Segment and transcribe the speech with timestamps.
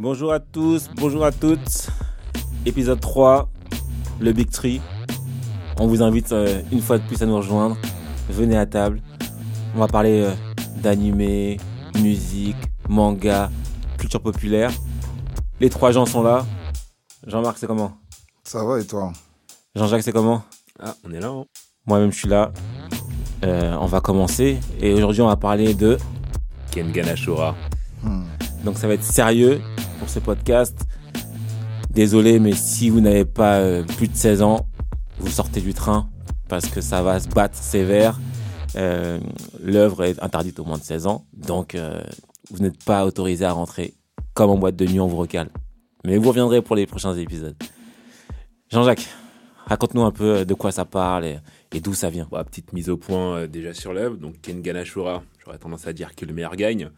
[0.00, 1.88] Bonjour à tous, bonjour à toutes.
[2.64, 3.48] Épisode 3,
[4.20, 4.80] le Big Tree.
[5.80, 7.76] On vous invite euh, une fois de plus à nous rejoindre.
[8.30, 9.02] Venez à table.
[9.74, 10.30] On va parler euh,
[10.76, 11.56] d'animé,
[12.00, 12.54] musique,
[12.88, 13.50] manga,
[13.98, 14.70] culture populaire.
[15.58, 16.46] Les trois gens sont là.
[17.26, 17.98] Jean-Marc, c'est comment?
[18.44, 19.12] Ça va et toi?
[19.74, 20.44] Jean-Jacques, c'est comment?
[20.78, 21.26] Ah, on est là.
[21.26, 21.44] Hein.
[21.86, 22.52] Moi-même, je suis là.
[23.44, 24.60] Euh, on va commencer.
[24.80, 25.98] Et aujourd'hui, on va parler de.
[26.70, 27.56] Kengan Ashura.
[28.64, 29.60] Donc, ça va être sérieux
[29.98, 30.78] pour ce podcast.
[31.90, 34.66] Désolé, mais si vous n'avez pas euh, plus de 16 ans,
[35.18, 36.08] vous sortez du train
[36.48, 38.18] parce que ça va se battre sévère.
[38.76, 39.18] Euh,
[39.62, 42.00] L'œuvre est interdite aux moins de 16 ans, donc euh,
[42.50, 43.94] vous n'êtes pas autorisé à rentrer.
[44.34, 45.50] Comme en boîte de nuit, on vous recale.
[46.04, 47.56] Mais vous reviendrez pour les prochains épisodes.
[48.70, 49.06] Jean-Jacques,
[49.66, 51.24] raconte-nous un peu de quoi ça parle
[51.72, 52.28] et, d'où ça vient.
[52.30, 54.16] Bon, petite mise au point euh, déjà sur l'œuvre.
[54.16, 56.90] Donc Kengan Ashura, j'aurais tendance à dire que le meilleur gagne.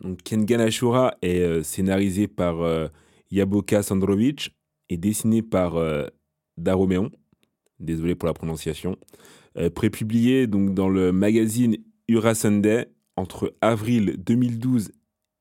[0.00, 2.88] Donc Kengan Ashura est euh, scénarisé par euh,
[3.30, 4.56] Jaboka Sandrovic
[4.88, 6.06] et dessiné par euh,
[6.56, 7.10] Daroméon.
[7.78, 8.96] Désolé pour la prononciation.
[9.74, 11.76] Prépublié dans le magazine
[12.08, 12.86] Ura Sunday
[13.16, 14.92] entre avril 2012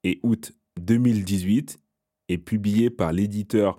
[0.03, 1.79] et août 2018
[2.29, 3.77] et publié par l'éditeur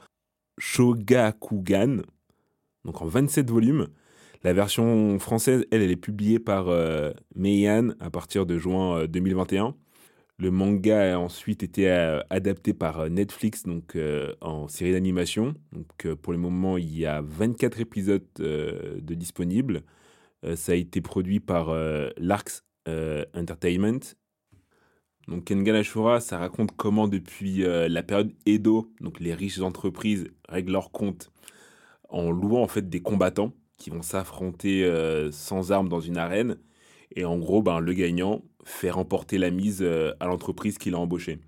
[0.58, 2.02] Shogakugan,
[2.84, 3.88] donc en 27 volumes.
[4.42, 9.06] La version française, elle, elle est publiée par euh, Meian à partir de juin euh,
[9.06, 9.74] 2021.
[10.40, 15.54] Le manga a ensuite été euh, adapté par euh, Netflix donc euh, en série d'animation.
[16.22, 19.82] Pour le moment, il y a 24 épisodes de disponibles.
[20.54, 21.74] Ça a été produit par
[22.16, 22.62] Larks
[23.34, 24.00] Entertainment.
[25.28, 25.82] Donc Kengan
[26.20, 31.30] ça raconte comment depuis la période Edo, donc les riches entreprises règlent leurs comptes
[32.08, 34.88] en louant en fait des combattants qui vont s'affronter
[35.30, 36.56] sans armes dans une arène.
[37.14, 40.98] Et en gros, ben, le gagnant fait remporter la mise euh, à l'entreprise qu'il a
[40.98, 41.40] embauchée.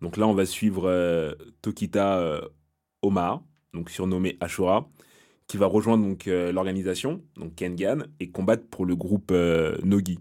[0.00, 2.40] Donc là, on va suivre euh, Tokita euh,
[3.02, 3.42] Omar,
[3.74, 4.88] donc surnommé Ashura,
[5.46, 9.32] qui va rejoindre donc l'organisation, donc Kengan, et combattre pour le groupe
[9.82, 10.18] Nogi.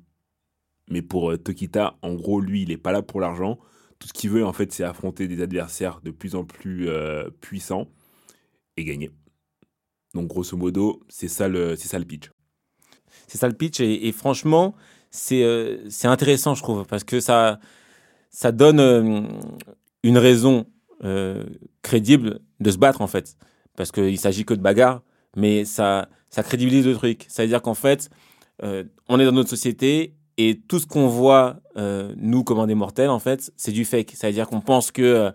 [0.90, 3.60] Mais pour Tokita, en gros, lui, il n'est pas là pour l'argent.
[4.00, 6.88] Tout ce qu'il veut, en fait, c'est affronter des adversaires de plus en plus
[7.42, 7.90] puissants
[8.78, 9.12] et gagner.
[10.14, 12.32] Donc, grosso modo, c'est ça le, ça le pitch.
[13.28, 14.76] C'est ça le pitch et franchement,
[15.12, 17.60] c'est euh, c'est intéressant, je trouve, parce que ça,
[18.30, 19.22] ça donne euh,
[20.04, 20.66] une raison
[21.04, 21.44] euh,
[21.82, 23.36] crédible de se battre, en fait.
[23.76, 25.02] Parce qu'il s'agit que de bagarre,
[25.36, 27.26] mais ça, ça crédibilise le truc.
[27.28, 28.10] C'est-à-dire qu'en fait,
[29.08, 33.20] on est dans notre société et tout ce qu'on voit, nous, comme des mortels, en
[33.20, 34.14] fait, c'est du fake.
[34.16, 35.32] C'est-à-dire qu'on pense que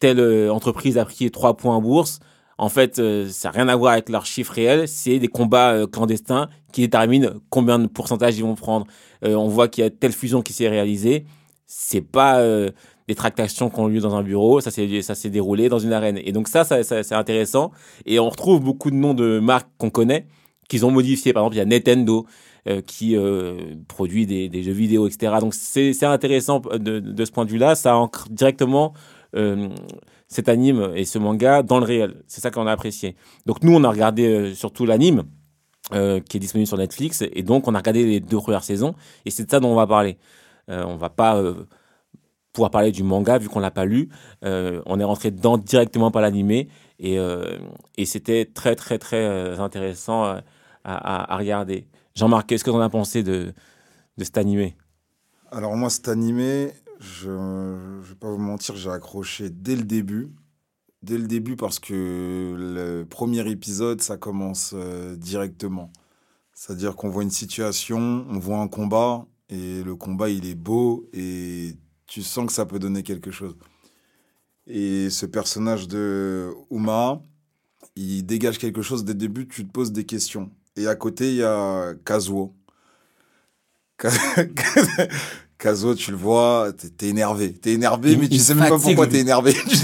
[0.00, 2.20] telle entreprise a pris trois points en bourse.
[2.58, 4.88] En fait, euh, ça n'a rien à voir avec leurs chiffres réels.
[4.88, 8.86] C'est des combats euh, clandestins qui déterminent combien de pourcentage ils vont prendre.
[9.24, 11.24] Euh, on voit qu'il y a telle fusion qui s'est réalisée.
[11.66, 12.42] C'est pas
[13.08, 14.62] des tractations qui ont lieu dans un bureau.
[14.62, 16.18] Ça s'est déroulé dans une arène.
[16.24, 17.72] Et donc ça, c'est intéressant.
[18.06, 20.26] Et on retrouve beaucoup de noms de marques qu'on connaît
[20.66, 21.34] qu'ils ont modifiés.
[21.34, 22.26] Par exemple, il y a Nintendo
[22.86, 23.18] qui
[23.86, 25.34] produit des, jeux vidéo, etc.
[25.40, 27.74] Donc c'est intéressant de, ce point de vue-là.
[27.74, 28.94] Ça ancre directement
[30.28, 32.22] cet anime et ce manga dans le réel.
[32.26, 33.16] C'est ça qu'on a apprécié.
[33.46, 35.24] Donc nous, on a regardé euh, surtout l'anime
[35.92, 38.94] euh, qui est disponible sur Netflix et donc on a regardé les deux premières saisons
[39.24, 40.18] et c'est de ça dont on va parler.
[40.68, 41.66] Euh, on va pas euh,
[42.52, 44.10] pouvoir parler du manga vu qu'on l'a pas lu.
[44.42, 47.16] On est rentré dedans directement par l'animé et,
[47.96, 50.40] et c'était très très très intéressant
[50.82, 51.86] à regarder.
[52.16, 53.54] Jean-Marc, qu'est-ce que tu en as pensé de,
[54.16, 54.74] de cet animé?
[55.52, 60.30] Alors moi, cet animé, je ne vais pas vous mentir, j'ai accroché dès le début.
[61.02, 65.92] dès le début parce que le premier épisode, ça commence euh, directement.
[66.54, 71.08] C'est-à-dire qu'on voit une situation, on voit un combat, et le combat, il est beau,
[71.12, 73.56] et tu sens que ça peut donner quelque chose.
[74.66, 77.22] Et ce personnage de Uma,
[77.96, 80.50] il dégage quelque chose dès le début, tu te poses des questions.
[80.76, 82.54] Et à côté, il y a Kazuo.
[85.58, 87.52] Kazuo, tu le vois, t'es énervé.
[87.52, 89.52] T'es énervé, mais tu sais même pas pourquoi t'es énervé.
[89.68, 89.76] tu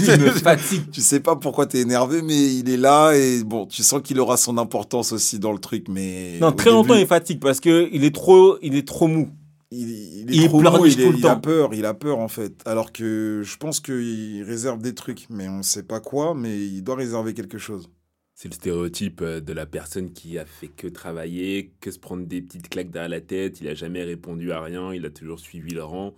[1.01, 4.19] sais, tu pas pourquoi t'es énervé, mais il est là et bon, tu sens qu'il
[4.21, 6.39] aura son importance aussi dans le truc, mais.
[6.39, 9.29] Non, très longtemps, il fatigue parce que il est trop, il est trop mou.
[9.71, 12.53] Il, est trop mou, il, il a peur, il a peur en fait.
[12.65, 16.83] Alors que je pense qu'il réserve des trucs, mais on sait pas quoi, mais il
[16.83, 17.89] doit réserver quelque chose.
[18.37, 22.25] C'est le stéréotype euh, de la personne qui a fait que travailler, que se prendre
[22.25, 23.61] des petites claques derrière la tête.
[23.61, 26.13] Il a jamais répondu à rien, il a toujours suivi le rang.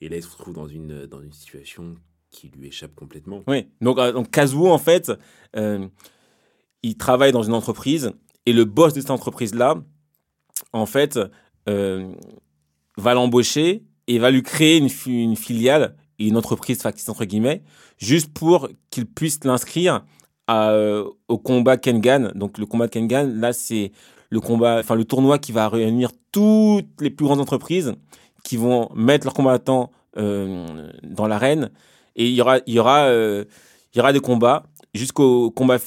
[0.00, 1.96] Et là, il se retrouve dans une, dans une situation
[2.30, 3.42] qui lui échappe complètement.
[3.46, 5.12] Oui, donc, euh, donc Kazuo, en fait,
[5.54, 5.86] euh,
[6.82, 8.10] il travaille dans une entreprise
[8.46, 9.74] et le boss de cette entreprise-là,
[10.72, 11.18] en fait,
[11.66, 17.62] va l'embaucher et va lui créer une, une filiale et une entreprise factice, entre guillemets,
[17.98, 20.04] juste pour qu'il puisse l'inscrire
[20.50, 22.32] euh, au combat Kengan.
[22.34, 23.92] Donc le combat Kengan, là c'est
[24.30, 27.94] le combat, enfin le tournoi qui va réunir toutes les plus grandes entreprises
[28.44, 31.70] qui vont mettre leurs combattants euh, dans l'arène
[32.16, 33.44] et il y aura, il y aura, euh,
[33.92, 34.64] il y aura des combats
[34.94, 35.78] jusqu'au combat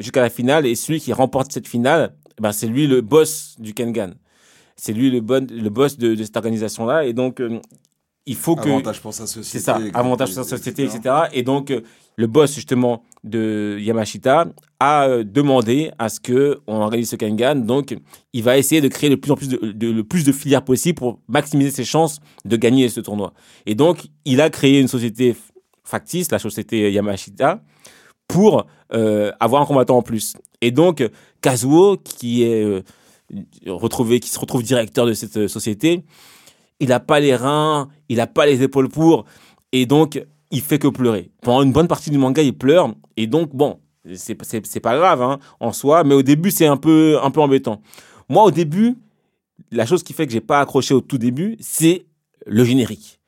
[0.00, 3.74] jusqu'à la finale et celui qui remporte cette finale, ben c'est lui le boss du
[3.74, 4.14] Kengan.
[4.76, 7.40] C'est lui le, bon, le boss de, de cette organisation là et donc
[8.26, 9.48] il faut que avantage pour sa société.
[9.48, 11.14] C'est ça, avantage pour sa société, etc.
[11.32, 11.72] Et donc
[12.16, 14.46] le boss justement de Yamashita
[14.80, 17.64] a euh, demandé à ce que on organise ce Kengan.
[17.64, 17.96] Donc,
[18.32, 20.98] il va essayer de créer le plus en plus de, le plus de filières possible
[20.98, 23.32] pour maximiser ses chances de gagner ce tournoi.
[23.66, 25.36] Et donc, il a créé une société
[25.84, 27.62] factice, la société Yamashita,
[28.28, 30.34] pour euh, avoir un combattant en plus.
[30.60, 31.08] Et donc,
[31.40, 32.82] Kazuo, qui est euh,
[33.66, 36.04] retrouvé, qui se retrouve directeur de cette société,
[36.80, 39.24] il n'a pas les reins, il n'a pas les épaules pour,
[39.72, 41.30] et donc il fait que pleurer.
[41.40, 42.94] Pendant une bonne partie du manga, il pleure.
[43.16, 43.80] Et donc, bon,
[44.14, 44.34] c'est,
[44.80, 47.80] pas grave hein, en soi, mais au début, c'est un peu, un peu embêtant.
[48.28, 48.96] Moi, au début,
[49.70, 52.04] la chose qui fait que j'ai pas accroché au tout début, c'est
[52.46, 53.18] le générique.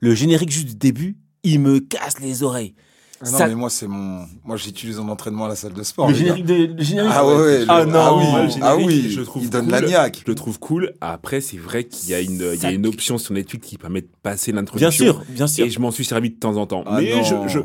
[0.00, 2.74] Le générique juste du début, il me casse les oreilles.
[3.20, 4.26] Ah non, mais moi, c'est mon.
[4.44, 6.08] Moi, j'utilise en entraînement à la salle de sport.
[6.08, 6.54] Le générique, de...
[6.76, 7.98] le générique Ah ouais, ah, non.
[7.98, 9.10] ah oui, ah oui.
[9.10, 9.72] je trouve il donne cool.
[9.72, 10.20] la niaque.
[10.24, 10.94] Je le trouve cool.
[11.00, 13.76] Après, c'est vrai qu'il y a une, il y a une option sur Netflix qui
[13.78, 15.04] permet de passer Bien l'introduction.
[15.04, 15.66] sûr, bien sûr.
[15.66, 16.84] Et je m'en suis servi de temps en temps.
[16.86, 17.22] Ah mais non.
[17.24, 17.58] je, je,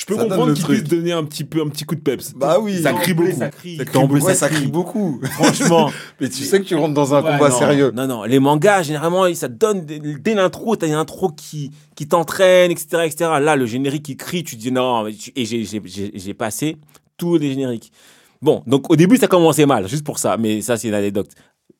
[0.00, 0.78] je peux Ça comprendre le qu'il truc.
[0.78, 2.32] puisse donner un petit peu, un petit coup de peps.
[2.34, 2.80] Bah oui.
[2.82, 3.32] Ça crie beaucoup.
[3.38, 3.76] Ça crie.
[3.76, 4.24] Ça crie beaucoup.
[4.24, 5.20] Ouais, ça crie beaucoup.
[5.32, 5.90] Franchement.
[6.20, 7.58] Mais tu sais que tu rentres dans un Ouais, combat non.
[7.58, 7.92] sérieux.
[7.94, 12.08] Non, non, les mangas, généralement, ça te donne dès, l'intro, t'as une intro qui, qui
[12.08, 13.30] t'entraîne, etc., etc.
[13.42, 16.76] Là, le générique qui crie, tu te dis non, et j'ai- passé
[17.18, 17.92] tous les génériques.
[18.40, 21.28] Bon, donc au début, ça commençait mal, juste pour ça, mais ça, c'est une anecdote.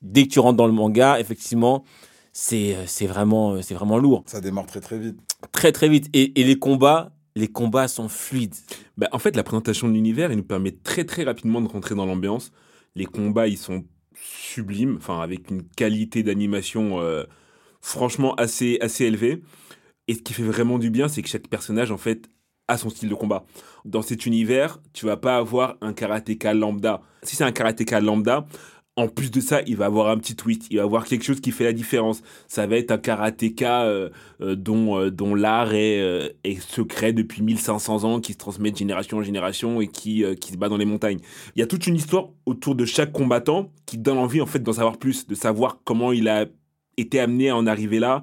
[0.02, 1.84] Dès que tu rentres dans le manga, effectivement,
[2.32, 4.22] c'est c'est vraiment, c'est vraiment lourd.
[4.26, 5.16] Ça démarre très très vite.
[5.52, 6.08] Très, très vite.
[6.12, 8.54] Et, et les combats, les combats sont fluides.
[8.96, 11.94] Bah, en fait, la présentation de l'univers, il nous permet très très rapidement de rentrer
[11.94, 12.52] dans l'ambiance.
[12.94, 13.84] Les combats, ils sont
[14.22, 17.24] sublimes, enfin avec une qualité d'animation euh,
[17.80, 19.42] franchement assez assez élevée.
[20.08, 22.28] Et ce qui fait vraiment du bien, c'est que chaque personnage en fait
[22.68, 23.44] a son style de combat.
[23.84, 27.02] Dans cet univers, tu vas pas avoir un karatéka lambda.
[27.22, 28.46] Si c'est un karatéka lambda,
[28.96, 31.40] en plus de ça, il va avoir un petit twist, il va avoir quelque chose
[31.40, 32.22] qui fait la différence.
[32.48, 37.42] Ça va être un karatéka euh, euh, dont, euh, dont l'art est, est secret depuis
[37.42, 40.76] 1500 ans, qui se transmet de génération en génération et qui, qui se bat dans
[40.76, 41.20] les montagnes.
[41.56, 44.62] Il y a toute une histoire autour de chaque combattant qui donne envie en fait
[44.62, 46.46] d'en savoir plus, de savoir comment il a
[46.96, 48.22] été amené à en arriver là,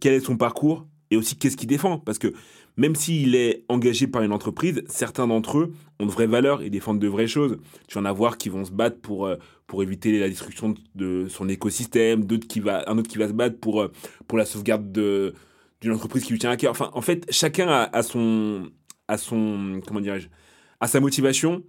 [0.00, 1.98] quel est son parcours et aussi qu'est-ce qu'il défend.
[1.98, 2.32] Parce que
[2.78, 6.70] même s'il est engagé par une entreprise, certains d'entre eux ont de vraies valeurs et
[6.70, 7.58] défendent de vraies choses.
[7.88, 11.48] Tu en avoir qui vont se battre pour, euh, pour éviter la destruction de son
[11.48, 13.88] écosystème, d'autres qui va, un autre qui va se battre pour, euh,
[14.28, 15.34] pour la sauvegarde de,
[15.80, 16.70] d'une entreprise qui lui tient à cœur.
[16.70, 18.70] Enfin, en fait, chacun a, son,
[19.08, 20.28] a son, comment dirais-je,
[20.78, 21.64] a sa motivation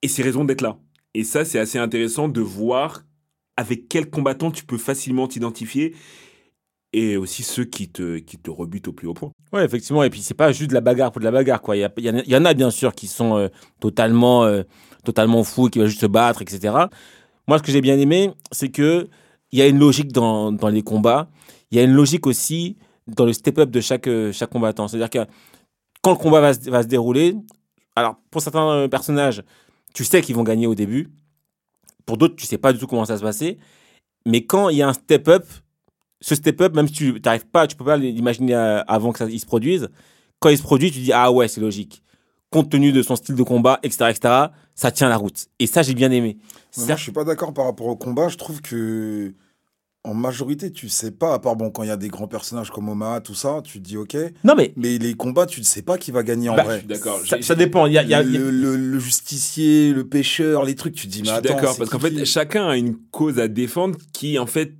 [0.00, 0.78] et ses raisons d'être là.
[1.12, 3.04] Et ça, c'est assez intéressant de voir
[3.58, 5.94] avec quel combattant tu peux facilement t'identifier
[6.92, 9.30] et aussi ceux qui te, qui te rebutent au plus haut point.
[9.52, 10.02] Ouais, effectivement.
[10.02, 11.60] Et puis, c'est pas juste de la bagarre pour de la bagarre.
[11.74, 13.48] Il y, a- y en a- bien sûr, qui sont euh,
[13.80, 14.62] totalement, euh,
[15.04, 16.74] totalement fous, qui veulent juste se battre, etc.
[17.46, 19.08] Moi, ce que j'ai bien aimé, c'est que
[19.52, 21.28] il y a une logique dans, dans les combats.
[21.70, 22.76] Il y a une logique aussi
[23.06, 24.88] dans le step-up de chaque, euh, chaque combattant.
[24.88, 25.30] C'est-à-dire que
[26.02, 27.34] quand le combat va se, va se dérouler,
[27.96, 29.42] alors, pour certains personnages,
[29.94, 31.08] tu sais qu'ils vont gagner au début.
[32.06, 33.58] Pour d'autres, tu sais pas du tout comment ça va se passer.
[34.26, 35.44] Mais quand il y a un step-up,
[36.20, 39.26] ce step-up, même si tu n'arrives pas, tu peux pas l'imaginer euh, avant que ça
[39.30, 39.88] il se produise.
[40.40, 42.02] Quand il se produit, tu dis ah ouais, c'est logique.
[42.50, 44.34] compte tenu de son style de combat, etc., etc.,
[44.74, 45.46] ça tient la route.
[45.58, 46.38] Et ça, j'ai bien aimé.
[46.76, 48.28] Moi, je suis pas d'accord par rapport au combat.
[48.28, 49.34] Je trouve que
[50.04, 52.70] en majorité, tu sais pas, à part bon, quand il y a des grands personnages
[52.70, 54.16] comme Omaha, tout ça, tu te dis ok.
[54.44, 54.72] Non, mais.
[54.76, 56.82] Mais les combats, tu ne sais pas qui va gagner en Bah, vrai.
[56.86, 57.20] D'accord.
[57.42, 57.86] Ça, dépend.
[57.86, 61.18] Il y a, y le, le- le justicier, le pêcheur, les trucs, tu te dis,
[61.18, 61.54] Je mais suis attends.
[61.56, 64.72] d'accord, parce qu'en qui fait, chacun a une cause à défendre qui, en fait,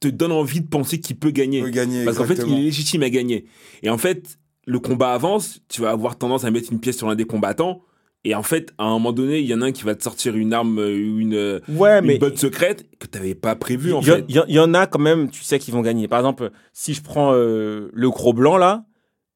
[0.00, 1.62] te donne envie de penser qu'il peut gagner.
[1.62, 2.04] peut gagner.
[2.04, 3.44] Parce qu'en fait, il est légitime à gagner.
[3.82, 7.06] Et en fait, le combat avance, tu vas avoir tendance à mettre une pièce sur
[7.08, 7.82] l'un des combattants.
[8.24, 10.02] Et en fait, à un moment donné, il y en a un qui va te
[10.02, 12.18] sortir une arme, euh, une, euh, ouais, une mais.
[12.18, 14.24] botte secrète que tu n'avais pas prévu, en Il y, a- fait.
[14.28, 16.06] il y en a quand même, tu sais qu'ils vont gagner.
[16.06, 18.84] Par exemple, si je prends euh, le gros blanc là,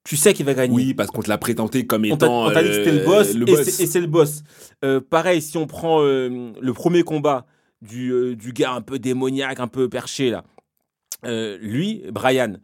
[0.04, 0.74] tu sais qu'il va gagner.
[0.74, 3.32] Oui, parce qu'on te l'a présenté comme étant on t'a dit que c'était le boss,
[3.34, 3.62] le et boss.
[3.62, 4.42] c'est- et c'est le boss.
[4.84, 7.46] Euh, pareil, si on prend euh, le premier combat
[7.80, 10.44] du, du gars un peu démoniaque, un peu perché là,
[11.24, 12.54] euh, lui, Brian,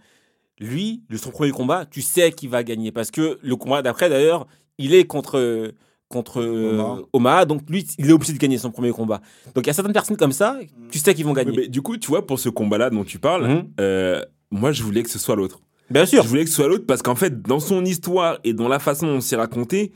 [0.58, 4.08] lui, de son premier combat, tu sais qu'il va gagner parce que le combat d'après
[4.10, 4.46] d'ailleurs,
[4.78, 5.72] il est contre
[6.08, 6.98] contre euh, Omaha.
[7.12, 9.20] Omaha, donc lui, il est obligé de gagner son premier combat.
[9.54, 10.58] Donc il y a certaines personnes comme ça,
[10.90, 11.52] tu sais qu'ils vont gagner.
[11.56, 13.68] mais du coup, tu vois, pour ce combat-là dont tu parles, Mhm.
[13.80, 15.60] euh, moi, je voulais que ce soit l'autre.
[15.88, 16.22] Bien sûr.
[16.24, 18.80] Je voulais que ce soit l'autre parce qu'en fait, dans son histoire et dans la
[18.80, 19.92] façon dont c'est raconté,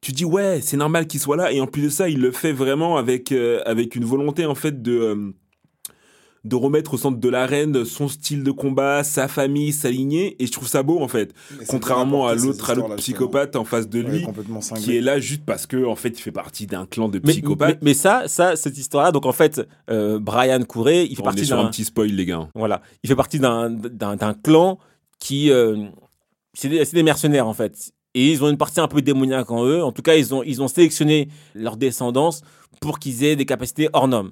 [0.00, 1.52] tu dis ouais, c'est normal qu'il soit là.
[1.52, 4.54] Et en plus de ça, il le fait vraiment avec, euh, avec une volonté en
[4.54, 5.32] fait de, euh,
[6.44, 10.36] de remettre au centre de l'arène son style de combat, sa famille, sa lignée.
[10.42, 11.34] Et je trouve ça beau en fait.
[11.68, 14.02] Contrairement à l'autre, à psychopathe en face de.
[14.02, 14.26] Ouais, lui.
[14.82, 17.78] Qui est là juste parce que en fait il fait partie d'un clan de psychopathes.
[17.82, 21.24] mais- mais ça, ça, cette histoire-là, donc en fait, euh, Brian Couré, il fait On
[21.24, 22.48] est partie sur un d'un, petit spoil les gars.
[22.54, 24.78] voilà, il fait partie d'un, d'un, d'un clan
[25.18, 25.84] qui, euh,
[26.54, 29.50] c'est des, c'est des mercenaires en fait, et ils ont une partie un peu démoniaque
[29.50, 29.82] en eux.
[29.84, 32.40] En tout cas, ils ont, ils ont sélectionné leur descendance
[32.80, 34.30] pour qu'ils aient des capacités hors normes.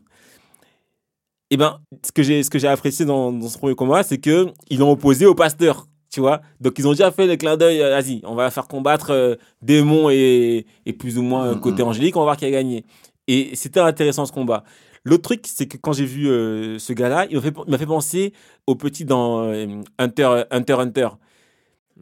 [1.51, 4.19] Et ben, ce que j'ai, ce que j'ai apprécié dans, dans ce premier combat, c'est
[4.19, 5.87] que ils l'ont opposé au pasteur.
[6.11, 7.83] Tu vois, donc ils ont déjà fait le clin d'œil.
[7.83, 11.83] euh, Vas-y, on va faire combattre euh, démons et, et plus ou moins euh, côté
[11.83, 12.17] angélique.
[12.17, 12.85] On va voir qui a gagné.
[13.27, 14.65] Et c'était intéressant ce combat.
[15.05, 17.79] L'autre truc, c'est que quand j'ai vu euh, ce gars-là, il m'a fait, il m'a
[17.79, 18.33] fait penser
[18.67, 19.67] au petit dans euh,
[19.99, 21.09] Hunter, Hunter, Hunter,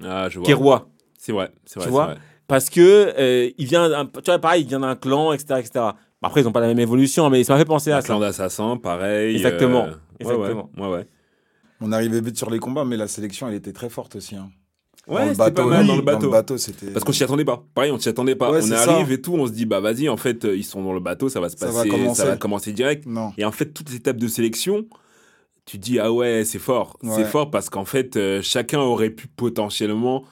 [0.04, 0.44] Ah, je vois.
[0.44, 0.88] qui est roi.
[1.18, 1.84] C'est vrai, c'est vrai.
[1.86, 2.16] Tu c'est vois vrai.
[2.46, 5.84] Parce que il vient, d'un- tu vois, pareil, il vient d'un clan, etc., etc.
[6.26, 8.06] Après, ils n'ont pas la même évolution, mais ça m'a fait penser à ça.
[8.06, 9.35] clan d'assassins, pareil.
[9.37, 10.71] Exactement, euh, ouais, exactement.
[10.76, 10.88] Ouais, ouais.
[10.99, 11.06] ouais.
[11.80, 14.37] On arrivait vite sur les combats, mais la sélection, elle était très forte aussi.
[14.37, 14.50] hein.
[15.09, 16.59] Ouais, dans le c'était bateau, pas mal oui, dans le bateau.
[16.59, 16.87] c'était.
[16.90, 17.62] Parce qu'on s'y attendait pas.
[17.75, 18.50] Pareil, on s'y attendait pas.
[18.50, 19.12] Ouais, on arrive ça.
[19.12, 21.28] et tout, on se dit, bah vas-y, en fait, euh, ils sont dans le bateau,
[21.28, 22.25] ça va se Ça va passer, ça commencer.
[22.25, 23.06] va commencer direct.
[23.06, 23.33] Non.
[23.38, 24.85] Et en fait, toutes les étapes de sélection,
[25.64, 26.97] tu dis, ah ouais, c'est fort.
[27.04, 27.11] Ouais.
[27.14, 30.25] C'est fort parce qu'en fait, euh, chacun aurait pu potentiellement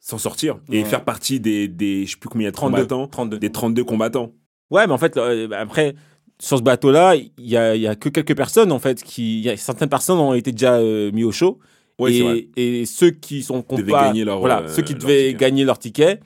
[0.00, 0.84] s'en sortir et Ouais.
[0.88, 2.76] faire partie des, des, je sais plus combien il y a de 32.
[2.76, 3.38] combattants, 32.
[3.38, 4.32] des 32 combattants.
[4.70, 5.94] Ouais, mais en fait, euh, bah, après,
[6.40, 9.38] sur ce bateau-là, il y a, y a que quelques personnes, en fait, qui.
[9.40, 11.58] il Y a, certaines personnes ont été déjà euh, mis au chaud.
[11.98, 12.12] Ouais,
[12.56, 13.76] et, et ceux qui sont pas-
[14.08, 15.38] gagner leur, voilà, euh, ceux qui leur devaient ticket.
[15.38, 16.20] gagner leur ticket,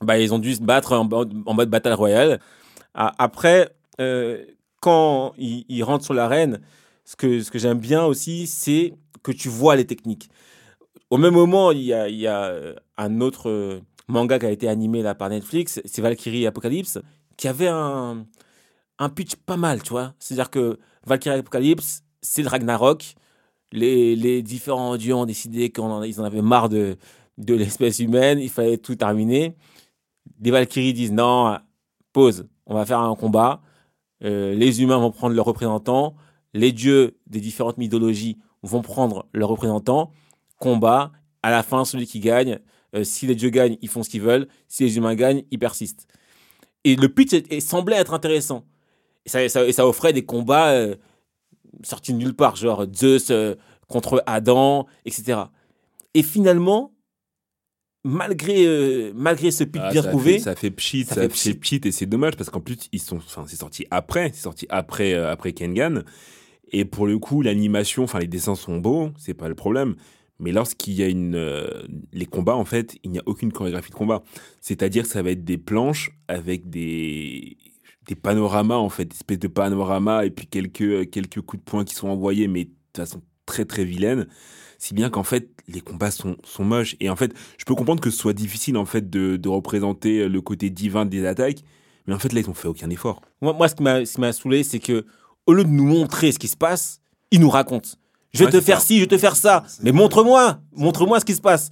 [0.00, 2.40] bah, ils ont dû se battre en, mode- en mode bataille royale.
[2.94, 3.68] A- Après,
[4.00, 4.44] euh,
[4.80, 6.60] quand ils, ils rentrent sur l'arène,
[7.04, 10.28] ce que, ce que j'aime bien aussi, c'est que tu vois les techniques.
[11.10, 12.52] Au même moment, il y a, il y a
[12.98, 16.98] un autre manga qui a été animé là, par Netflix, c'est Valkyrie Apocalypse,
[17.36, 18.26] qui avait un,
[18.98, 20.14] un pitch pas mal, tu vois.
[20.18, 23.14] C'est-à-dire que Valkyrie Apocalypse, c'est le Ragnarok.
[23.72, 26.96] Les, les différents dieux ont décidé qu'ils en, en avaient marre de,
[27.38, 29.56] de l'espèce humaine, il fallait tout terminer.
[30.40, 31.58] Les Valkyries disent non,
[32.12, 33.62] pause, on va faire un combat.
[34.22, 36.14] Euh, les humains vont prendre leurs représentants,
[36.54, 40.12] les dieux des différentes mythologies vont prendre leurs représentants.
[40.58, 41.12] Combat,
[41.42, 42.60] à la fin, celui qui gagne,
[42.94, 45.58] euh, si les dieux gagnent, ils font ce qu'ils veulent, si les humains gagnent, ils
[45.58, 46.06] persistent.
[46.84, 48.64] Et le pitch est- semblait être intéressant.
[49.26, 50.94] Et ça, ça- et ça offrait des combats euh,
[51.82, 53.54] sortis de nulle part, genre Zeus euh,
[53.88, 55.38] contre Adam, etc.
[56.14, 56.92] Et finalement,
[58.04, 61.54] malgré, euh, malgré ce pitch Ah, bien trouvé, ça fait pchit, ça ça, fait pchit.
[61.54, 64.66] pchit et c'est dommage parce qu'en plus ils sont, enfin c'est sorti après, c'est sorti
[64.68, 66.02] après après Kengan
[66.70, 69.94] et pour le coup l'animation, enfin les dessins sont beaux, c'est pas le problème.
[70.40, 73.90] Mais lorsqu'il y a une, euh, les combats en fait, il n'y a aucune chorégraphie
[73.90, 74.22] de combat.
[74.60, 77.56] C'est-à-dire que ça va être des planches avec des
[78.06, 81.84] des panoramas en fait, des espèces de panoramas et puis quelques quelques coups de poing
[81.84, 84.26] qui sont envoyés mais de façon très très vilaine.
[84.78, 88.02] Si bien qu'en fait les combats sont, sont moches et en fait je peux comprendre
[88.02, 91.62] que ce soit difficile en fait de, de représenter le côté divin des attaques,
[92.06, 93.22] mais en fait là ils ont fait aucun effort.
[93.40, 95.06] Moi, moi, ce qui m'a saoulé, c'est que
[95.46, 97.00] au lieu de nous montrer ce qui se passe,
[97.30, 97.90] ils nous racontent.
[98.34, 99.64] Je vais te faire ci, je vais te faire ça.
[99.82, 101.70] Mais montre-moi, montre-moi ce qui se passe.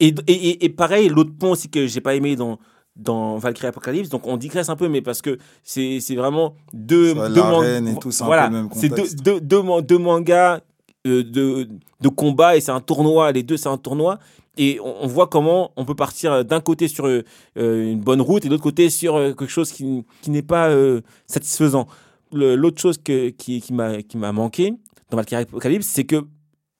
[0.00, 2.58] Et, et, et- pareil, l'autre point aussi que j'ai pas aimé dans
[2.94, 7.14] dans Valkyrie Apocalypse, donc on digresse un peu, mais parce que c'est c'est vraiment deux,
[7.14, 9.80] Ça, deux man- et tout, c'est un voilà, peu le même deux, deux, deux, man-
[9.80, 10.60] deux mangas
[11.06, 11.68] euh, de,
[12.02, 14.18] de combat et c'est un tournoi, les deux c'est un tournoi.
[14.58, 17.22] Et on, voit comment on peut partir d'un côté sur euh,
[17.56, 20.68] une bonne route et de l'autre côté sur euh, quelque chose qui, qui n'est pas
[20.68, 21.86] euh, satisfaisant.
[22.32, 24.74] L'autre chose que, qui, qui m'a manqué
[25.12, 26.26] dans Valkyrie Apocalypse, c'est que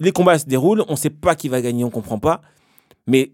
[0.01, 2.41] les combats se déroulent, on ne sait pas qui va gagner, on ne comprend pas.
[3.07, 3.33] Mais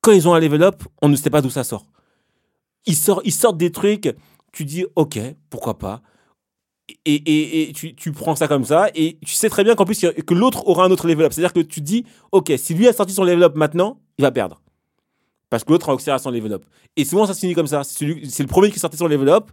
[0.00, 1.84] quand ils ont un level up, on ne sait pas d'où ça sort.
[2.86, 4.14] Ils sortent, des trucs,
[4.52, 5.18] tu dis ok,
[5.50, 6.00] pourquoi pas
[7.04, 10.68] et, tu, prends ça comme ça, et tu sais très bien qu'en plus, que l'autre
[10.68, 11.32] aura un autre level up.
[11.32, 14.30] C'est-à-dire que tu dis, ok, si lui a sorti son level up maintenant, il va
[14.30, 14.62] perdre.
[15.50, 16.64] Parce que l'autre a accéléré son level up.
[16.94, 17.82] Et souvent, ça se finit comme ça.
[17.82, 19.50] C'est le premier qui sortait son level up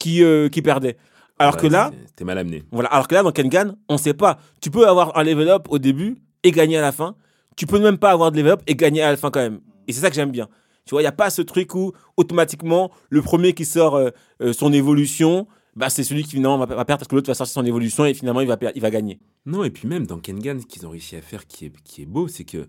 [0.00, 0.96] qui, euh, qui perdait.
[1.38, 1.90] Alors que là.
[2.16, 2.64] T'es mal amené.
[2.72, 2.88] Voilà.
[2.90, 4.38] Alors que là, dans Kengan, on ne sait pas.
[4.60, 7.16] Tu peux avoir un level up au début et gagner à la fin.
[7.56, 9.60] Tu peux même pas avoir de level up et gagner à la fin quand même.
[9.86, 10.48] Et c'est ça que j'aime bien.
[10.84, 14.10] Tu vois, il n'y a pas ce truc où automatiquement, le premier qui sort euh,
[14.40, 17.52] euh, son évolution, bah, c'est celui qui finalement va, perdre parce que l'autre va sortir
[17.52, 19.20] son évolution et finalement il va, il va gagner.
[19.46, 22.02] Non, et puis même dans Kengan, ce qu'ils ont réussi à faire qui est, qui
[22.02, 22.66] est beau, c'est que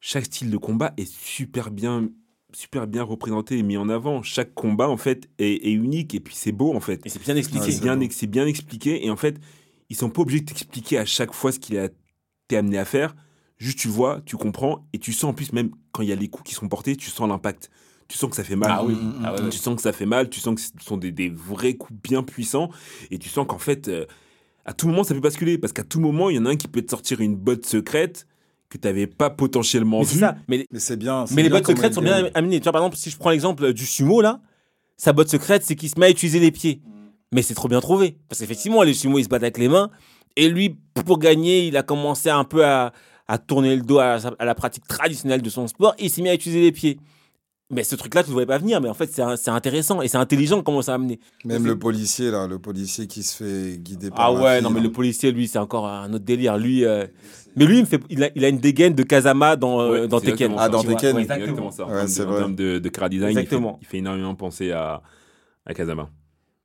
[0.00, 2.08] chaque style de combat est super bien
[2.56, 4.22] super bien représenté et mis en avant.
[4.22, 7.04] Chaque combat, en fait, est, unique et puis c'est beau, en fait.
[7.04, 7.70] Et c'est bien expliqué.
[7.70, 9.04] c'est bien, bien, expliqué.
[9.04, 9.38] Et en fait,
[9.90, 12.86] ils sont pas obligés de t'expliquer à chaque fois ce qu'il a été amené à
[12.86, 13.14] faire.
[13.58, 16.16] Juste, tu vois, tu comprends et tu sens en plus, même quand il y a
[16.16, 17.70] les coups qui sont portés, tu sens l'impact
[18.08, 18.70] tu sens que ça fait mal.
[18.72, 18.96] Ah oui.
[19.24, 21.74] Ah tu sens que ça fait mal, tu sens que ce sont des, des vrais
[21.74, 22.70] coups bien puissants,
[23.10, 24.06] et tu sens qu'en fait, euh,
[24.64, 26.56] à tout moment, ça peut basculer, parce qu'à tout moment, il y en a un
[26.56, 28.28] qui peut te sortir une botte secrète
[28.68, 30.18] que tu n'avais pas potentiellement mais vu.
[30.20, 30.36] Ça.
[30.48, 31.24] Mais, c'est bien.
[31.32, 32.58] Mais les bottes secrètes sont bien amenées.
[32.60, 34.40] Tu vois, par exemple, si je prends l'exemple du sumo, là,
[34.96, 36.80] sa botte secrète, c'est qu'il se met à utiliser les pieds.
[37.32, 38.16] Mais c'est trop bien trouvé.
[38.28, 39.90] Parce qu'effectivement, les sumo, ils se battent avec les mains.
[40.36, 42.92] Et lui, pour gagner, il a commencé un peu à,
[43.28, 46.22] à tourner le dos à, à, la pratique traditionnelle de son sport et il s'est
[46.22, 46.98] mis à utiliser les pieds.
[47.68, 48.80] Mais ce truc-là, tu ne voyais pas venir.
[48.80, 51.18] Mais en fait, c'est intéressant et c'est intelligent comment ça a amené.
[51.44, 54.26] Même le policier, là, le policier qui se fait guider par.
[54.26, 56.56] Ah ouais, non, mais le policier, lui, c'est encore un autre délire.
[56.58, 57.06] Lui, euh,
[57.56, 58.00] Mais lui, il, me fait...
[58.08, 60.54] il, a, il a une dégaine de Kazama dans, euh, dans Tekken.
[60.56, 61.86] Ah, dans Tekken Exactement ça.
[61.86, 62.36] Ouais, c'est vrai.
[62.36, 63.78] En termes de, de car design, exactement.
[63.82, 65.02] Il, fait, énormément penser à,
[65.64, 66.08] à Kazama.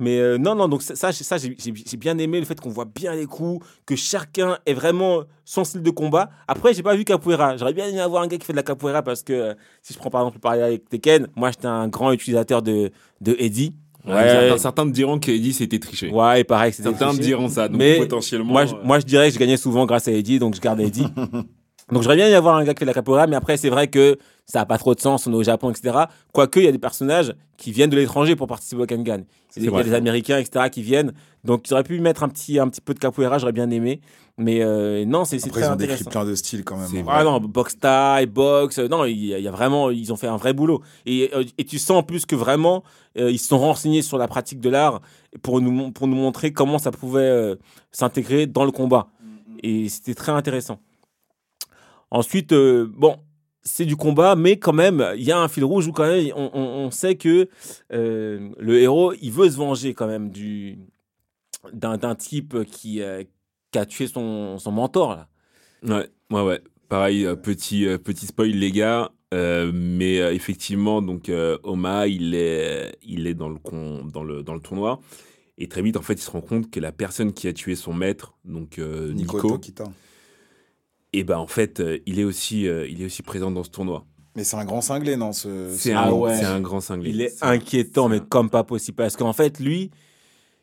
[0.02, 3.14] Mais euh, non, non, donc ça, ça j'ai bien aimé le fait qu'on voit bien
[3.14, 6.32] les coups, que chacun ait vraiment son style de combat.
[6.48, 7.56] Après, j'ai pas vu capoeira.
[7.56, 9.94] J'aurais bien aimé avoir un gars qui fait de la capoeira parce que euh, si
[9.94, 12.90] je prends par exemple parler avec Tekken, moi j'étais un grand utilisateur de,
[13.22, 13.76] de Eddie.
[14.08, 16.10] Ouais, certains, te diront qu'Eddie c'était triché.
[16.10, 18.52] Ouais, et pareil, c'était Certains te diront ça, donc Mais potentiellement.
[18.52, 20.80] Moi, je, moi, je dirais que je gagnais souvent grâce à Eddie, donc je garde
[20.80, 21.06] Eddie.
[21.92, 23.70] Donc j'aurais bien y avoir un gars qui fait de la capoeira, mais après c'est
[23.70, 26.06] vrai que ça n'a pas trop de sens, on est au Japon, etc.
[26.34, 29.24] Quoique il y a des personnages qui viennent de l'étranger pour participer au Kangan.
[29.58, 30.70] Il y a des Américains, etc.
[30.72, 31.14] qui viennent.
[31.44, 34.02] Donc ils auraient pu mettre un petit, un petit peu de capoeira, j'aurais bien aimé.
[34.38, 37.06] Mais euh, non, c'est très ils ont décrit plein de styles quand même.
[37.08, 40.54] Ah non, box style, box, non, il y, a vraiment, ils ont fait un vrai
[40.54, 40.82] boulot.
[41.06, 42.84] Et, euh, et tu sens en plus que vraiment,
[43.18, 45.02] euh, ils se sont renseignés sur la pratique de l'art
[45.42, 47.56] pour nous, pour nous montrer comment ça pouvait
[47.92, 49.08] s'intégrer dans le combat.
[49.22, 49.60] Mm-hmm.
[49.64, 50.80] Et c'était très intéressant.
[52.12, 53.16] Ensuite, euh, bon,
[53.64, 56.32] c'est du combat, mais quand même, il y a un fil rouge où quand même,
[56.36, 57.48] on, sait que
[57.94, 60.78] euh, le héros, il veut se venger quand même du
[61.74, 63.24] d'un type qui, euh,
[63.72, 65.28] qui a tué son, son mentor là.
[65.84, 66.62] Ouais, ouais, ouais.
[66.90, 71.32] Pareil, petit petit spoil les gars, mais effectivement, donc
[71.64, 75.00] Oma, il est il est dans le con, dans le dans le tournoi.
[75.58, 77.76] Et très vite, en fait, il se rend compte que la personne qui a tué
[77.76, 79.62] son maître, donc Nico, Nico
[81.14, 83.70] et ben en fait, euh, il, est aussi, euh, il est aussi présent dans ce
[83.70, 84.06] tournoi.
[84.36, 87.10] Mais c'est un grand cinglé, non ce, C'est un, un, grand cinglé.
[87.10, 88.96] Il est, inquiétant, mais comme pas possible.
[88.96, 89.92] Parce qu'en fait, lui,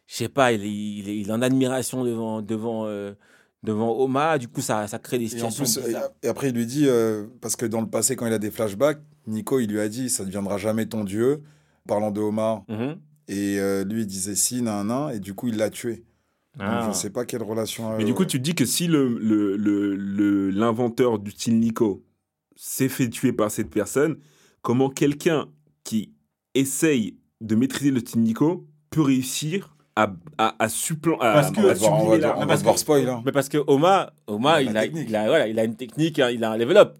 [0.06, 3.12] je sais pas, il est, il, est, en admiration devant, devant, euh,
[3.62, 4.38] devant Oma.
[4.38, 5.64] Du coup, ça, ça crée des situations.
[6.22, 6.88] Et, après, il lui dit,
[7.42, 10.08] parce que dans le passé, quand il a des flashbacks, Nico, il lui a dit,
[10.08, 11.42] ça ne deviendra jamais ton dieu,
[11.86, 12.64] parlant de Oma.
[12.68, 12.96] Mhm.
[13.28, 16.06] Et lui, il disait si, nan, nan, et du coup, il l'a tué.
[16.58, 16.92] Je ne ah.
[16.92, 17.96] sais pas quelle relation.
[17.96, 22.04] Mais du coup, tu te dis que si l'inventeur le, le, du style Nico
[22.56, 24.16] s'est fait tuer par cette personne,
[24.62, 25.46] comment quelqu'un
[25.84, 26.12] qui
[26.54, 31.20] essaye de maîtriser le style Nico peut réussir à, à, à supplanter.
[31.20, 33.08] Parce que, on va, se voir spoil.
[33.08, 33.22] Hein.
[33.24, 36.30] Mais parce que Oma, Oma il, a, il, a, voilà, il a une technique, hein,
[36.30, 36.96] il a un level up.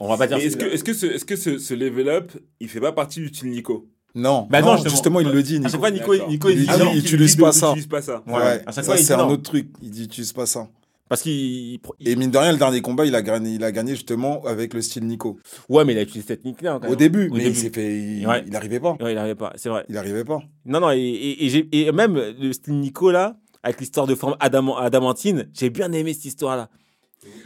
[0.00, 0.38] On va pas dire.
[0.38, 2.80] Est-ce que, est -ce que, ce, est -ce, que ce, ce level up, il fait
[2.80, 3.88] pas partie du style Nico?
[4.16, 5.60] Non, bah non, justement, il le dit.
[5.60, 5.66] Nico.
[5.66, 7.74] À chaque fois, Nico, Nico il, dit, il, il utilise pas ça.
[7.88, 8.22] pas ça.
[8.26, 8.62] Ouais.
[8.66, 9.68] À chaque fois, c'est un autre truc.
[9.82, 10.66] Il dit, utilise pas ça.
[11.08, 11.78] Parce qu'il.
[12.00, 14.72] Et mine de rien, le dernier combat, il a gagné, il a gagné justement avec
[14.72, 15.38] le style Nico.
[15.68, 16.80] Ouais, mais il a utilisé cette technique-là.
[16.88, 17.94] Au début, mais il s'est fait.
[17.94, 18.96] Il n'arrivait pas.
[19.00, 19.84] Ouais, il n'arrivait pas, c'est vrai.
[19.90, 20.40] Il n'arrivait pas.
[20.64, 25.48] Non, non, et, et, et, même le style Nico, là, avec l'histoire de forme adamantine,
[25.52, 26.70] j'ai bien aimé cette histoire-là.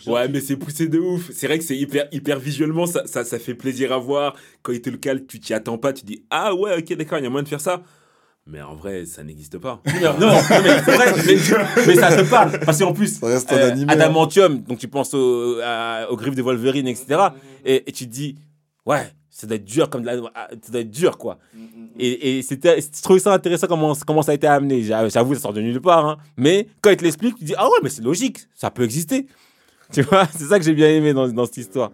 [0.07, 1.31] Ouais, mais c'est poussé de ouf.
[1.33, 4.35] C'est vrai que c'est hyper, hyper visuellement, ça, ça, ça, fait plaisir à voir.
[4.63, 7.19] Quand il te le cale, tu t'y attends pas, tu dis Ah ouais, ok, d'accord,
[7.19, 7.83] il y a moyen de faire ça.
[8.47, 9.81] Mais en vrai, ça n'existe pas.
[10.03, 11.13] non, non, mais c'est vrai,
[11.87, 12.59] mais, ça te parle.
[12.61, 13.21] Parce qu'en plus,
[13.55, 17.21] euh, Adamantium, donc tu penses au, aux griffes de Wolverine, etc.
[17.65, 18.37] Et, et tu te dis,
[18.87, 21.39] ouais, ça doit être dur comme de la- ah, ça doit être dur quoi.
[21.99, 24.83] Et, et c'était, je trouvais ça intéressant comment, comment ça a été amené.
[24.83, 26.07] J'a- J'avoue, ça sort de nulle part.
[26.07, 26.17] hein.
[26.37, 29.27] Mais quand il te l'explique, tu dis, ah ouais, mais c'est logique, ça peut exister.
[29.92, 31.90] Tu vois, c'est ça que j'ai bien aimé dans, dans cette histoire.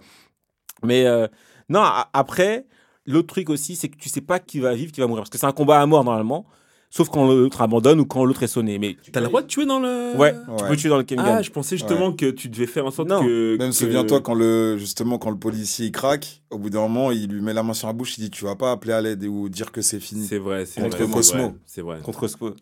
[0.82, 1.26] Mais euh,
[1.68, 2.66] non, a- après,
[3.06, 5.22] l'autre truc aussi, c'est que tu sais pas qui va vivre, qui va mourir.
[5.22, 6.46] Parce que c'est un combat à mort normalement.
[6.88, 8.78] Sauf quand l'autre abandonne ou quand l'autre est sonné.
[8.78, 10.16] Mais T'as le droit de tuer dans le.
[10.16, 11.24] Ouais, tu peux tuer dans le Kengan.
[11.26, 13.20] Ah, je pensais justement que tu devais faire en sorte Non.
[13.22, 13.56] que.
[13.58, 17.10] Même que- souviens-toi quand le justement quand le policier il craque, au bout d'un moment
[17.10, 19.00] il lui met la main sur la bouche, il dit tu vas pas appeler à
[19.00, 20.26] l'aide ou dire que c'est fini.
[20.28, 21.06] C'est vrai, c'est Contre vrai.
[21.06, 21.54] c'est Cosmo.
[21.66, 21.98] C'est vrai.
[22.02, 22.54] contre Spo.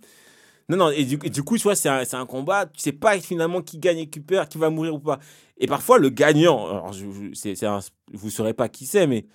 [0.68, 2.80] Non, non, et du, et du coup, tu vois, c'est un, c'est un combat, tu
[2.80, 5.18] sais pas finalement qui gagne et qui perd, qui va mourir ou pas.
[5.58, 7.80] Et parfois, le gagnant, alors je, un-
[8.12, 9.26] vous saurez pas qui c'est, mais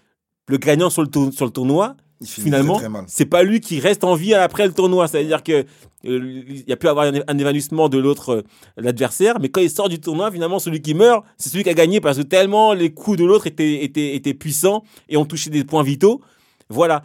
[0.48, 2.74] le gagnant sur le, tour- sur le tournoi, Il finalement,
[3.08, 5.08] c'est pas lui qui reste en vie après le tournoi.
[5.08, 5.65] C'est-à-dire que
[6.06, 8.42] euh, il y a pu avoir un, un évanouissement de l'autre, euh,
[8.76, 11.74] l'adversaire, mais quand il sort du tournoi, finalement, celui qui meurt, c'est celui qui a
[11.76, 15.50] gagné parce que tellement les coups de l'autre étaient, étaient, étaient puissants et ont touché
[15.52, 16.22] des points vitaux.
[16.70, 17.04] Voilà.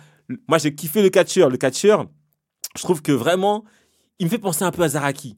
[0.48, 1.50] Moi, j'ai kiffé le catcheur.
[1.50, 2.06] Le catcheur,
[2.76, 3.64] je trouve que vraiment,
[4.18, 5.36] il me fait penser un peu à Zaraki.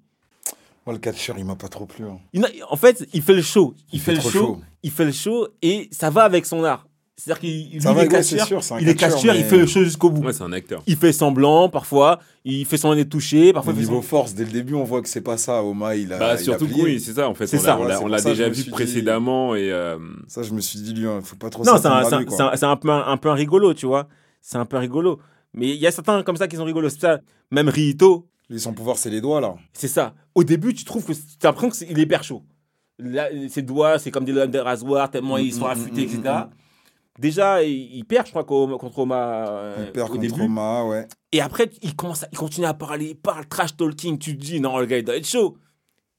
[0.86, 2.04] Moi le catcheur il m'a pas trop plu.
[2.04, 2.18] hein.
[2.32, 3.74] Il en fait, il fait le show.
[3.92, 4.60] Il, Il fait, fait le show, chaud.
[4.82, 6.86] Il fait le show et ça va avec son art.
[7.18, 8.46] C'est-à-dire qu'il il est catcheur,
[8.78, 10.22] il est catcheur, catcheur, il mais- fait le show jusqu'au bout.
[10.22, 10.82] Ouais, c'est un acteur.
[10.86, 14.08] Il fait semblant parfois, il fait semblant d'être touché, parfois Au il fait niveau semblant-
[14.08, 15.62] force, dès le début on voit que c'est pas ça.
[15.64, 16.18] Oma il a.
[16.18, 16.82] Bah, il surtout plié.
[16.84, 17.50] oui, c'est ça en fait.
[17.52, 19.72] On l'a- on déjà vu dit- précédemment et.
[19.72, 21.64] euh, Ça je me suis dit lui, hein, faut pas trop.
[21.64, 24.06] Non, c'est un, peu, un, peu un rigolo, tu vois.
[24.42, 25.18] C'est un peu un rigolo.
[25.54, 26.90] Mais il y a certains comme ça qui sont rigolos.
[26.90, 27.20] C'est ça.
[27.50, 29.54] Même Rito, son pouvoir c'est les doigts là.
[29.72, 30.14] c'est ça.
[30.34, 32.42] Au début, tu trouves que t'as l'impression qu'il est hyper chaud.
[32.98, 36.04] Là, ses doigts, c'est comme des lames de rasoir, tellement ils sont mm, affûtés, mm,
[36.04, 36.20] etc.
[36.24, 36.50] mm,
[37.18, 40.42] Déjà, il, perd, je crois, qu'au- contre Oma euh, Il perd au contre début.
[40.42, 41.08] Oma, ouais.
[41.32, 44.18] Et après, il, commence à- il continue à parler, il parle trash talking.
[44.18, 45.56] Tu te dis, non, le gars, il doit être chaud.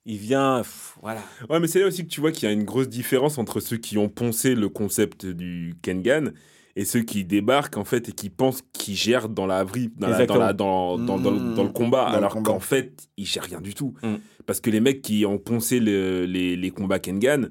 [0.06, 1.22] Il vient, pff, voilà.
[1.50, 3.60] Ouais, mais c'est là aussi que tu vois qu'il y a une grosse différence entre
[3.60, 6.32] ceux qui ont poncé le concept du Kengan
[6.80, 10.08] et ceux qui débarquent en fait et qui pensent qu'ils gèrent dans la vie, dans,
[10.10, 13.44] la- dans, la- dans, dans, dans le- dans le combat, alors qu'en fait, ils gèrent
[13.44, 13.94] rien du tout.
[14.04, 14.16] Mm.
[14.46, 17.50] Parce que les mecs qui ont poncé le- les, les combats Kengan,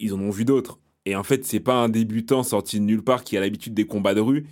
[0.00, 0.80] ils en ont vu d'autres.
[1.06, 3.86] Et en fait, c'est pas un débutant sorti de nulle part qui a l'habitude des
[3.86, 4.46] combats de rue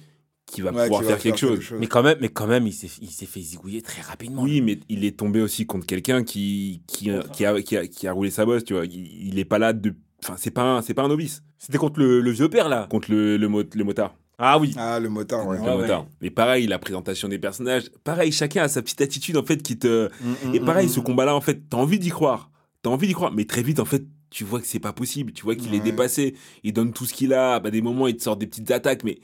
[0.44, 1.74] qui va Ouais, pouvoir qui faire va quelque chose.
[1.80, 4.42] Mais quand même, mais quand même il s'est il s'est fait zigouiller très rapidement.
[4.42, 8.06] Oui, mais il est tombé aussi contre quelqu'un qui, qui, qui, a, qui, a, qui
[8.06, 8.84] a roulé sa bosse, tu vois.
[8.84, 9.94] Il, il est pas là de.
[10.24, 12.86] Enfin, c'est pas, un- c'est pas un novice C'était contre le, le vieux père, là.
[12.90, 14.14] contre le, le, mot- le motard.
[14.38, 14.74] Ah oui.
[14.76, 15.56] Ah le motard ouais.
[15.58, 16.06] Le Ouais, motard.
[16.20, 19.78] Mais pareil, la présentation des personnages, pareil, chacun a sa petite attitude en fait qui
[19.78, 20.08] te.
[20.20, 21.04] Mm, Et mm, pareil, mm, ce mm.
[21.04, 22.50] combat-là, en fait, t'as envie d'y croire.
[22.82, 23.32] T'as envie d'y croire.
[23.32, 25.32] Mais très vite, en fait, tu vois que c'est pas possible.
[25.32, 26.34] Tu vois qu'il est dépassé.
[26.64, 27.60] Il donne tout ce qu'il a.
[27.60, 29.18] Bah, des moments, il te sort des petites attaques, mais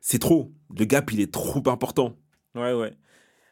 [0.00, 0.52] c'est trop.
[0.78, 2.14] Le gap, il est trop important.
[2.54, 2.92] Ouais, ouais.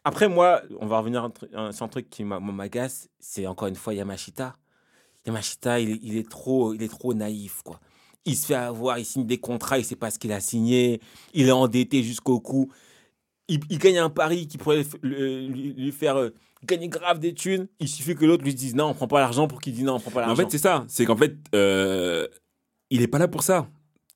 [0.05, 1.29] Après, moi, on va revenir
[1.73, 3.09] sur un truc qui m'agace.
[3.19, 4.57] C'est encore une fois Yamashita.
[5.27, 7.81] Yamashita, il, est- il est trop, il est trop naïf, quoi.
[8.25, 11.01] Il se fait avoir, il signe des contrats, il sait pas ce qu'il a signé.
[11.35, 12.71] Il est endetté jusqu'au cou.
[13.49, 16.31] Il, il gagne un pari qui pourrait le- lui, lui faire euh,
[16.65, 17.69] gagner grave des thunes.
[17.81, 19.95] Il suffit que l'autre lui dise non, on prend pas l'argent pour qu'il dise non,
[19.95, 20.43] on prend pas Mais en l'argent.
[20.43, 20.85] fait, c'est ça.
[20.89, 22.27] C'est qu'en fait, euh,
[22.91, 23.69] il est pas là pour ça.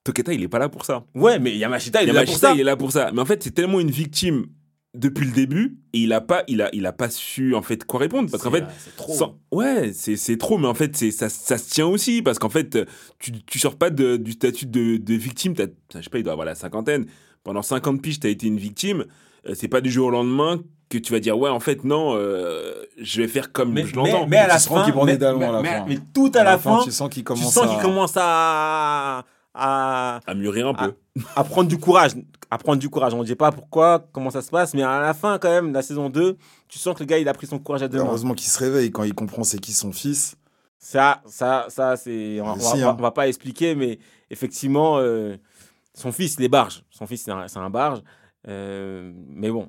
[0.05, 1.05] Toketa, il est pas là pour ça.
[1.15, 2.53] ouais, mais Yamashita, il est là pour ça.
[2.53, 3.11] il est là pour ça.
[3.13, 4.47] Mais en fait, c'est tellement une victime
[4.95, 7.85] depuis le début et il a pas, il a, il a pas su en fait
[7.85, 9.15] quoi répondre parce qu'en fait, euh, trop.
[9.15, 10.59] sans- ouais, c'est c'est trop.
[10.59, 12.79] Mais en fait, c'est ça, ça se tient aussi parce qu'en fait,
[13.19, 15.55] tu, tu sors pas de- du statut de, de victime.
[15.55, 17.07] T'as- Je sais pas, il doit avoir la cinquantaine.
[17.43, 19.07] Pendant 50 piges, t'as été une victime.
[19.49, 22.13] Euh, C'est pas du jour au lendemain que tu vas dire ouais, en fait non,
[22.17, 24.21] euh, je vais faire comme mais, je l'entends.
[24.27, 25.85] mais, mais à la Tu sens fin, mais, à la fin.
[25.89, 27.69] mais tout à, la, fin, tu sens qu'il tu commence sens à...
[27.69, 29.25] qu'il commence à,
[29.55, 30.95] à, À mûrir un peu.
[31.37, 32.13] à prendre du courage.
[32.51, 33.15] À prendre du courage.
[33.15, 35.73] On ne dit pas pourquoi, comment ça se passe, mais à la fin, quand même,
[35.73, 36.37] la saison 2,
[36.69, 38.05] tu sens que le gars, il a pris son courage à deux mains.
[38.07, 40.37] Heureusement qu'il se réveille quand il comprend c'est qui son fils.
[40.79, 42.41] Ça, ça, ça c'est.
[42.41, 42.97] On, Si, va, hein.
[42.99, 43.99] on va pas expliquer, mais
[44.31, 45.37] effectivement, euh,
[45.95, 46.83] son fils, il est barge.
[46.91, 48.01] Son fils, c'est un, c'est un barge.
[48.49, 49.69] Euh, mais bon.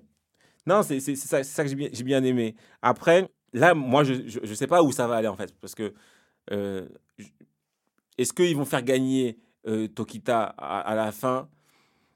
[0.65, 2.55] Non, c'est ça, c'est ça que j'ai bien, j'ai bien aimé.
[2.81, 5.53] Après, là, moi, je, je, je sais pas où ça va aller, en fait.
[5.61, 5.93] Parce que.
[6.51, 6.87] euh,
[8.17, 11.47] Est-ce qu'ils vont faire gagner euh, Tokita à, à la fin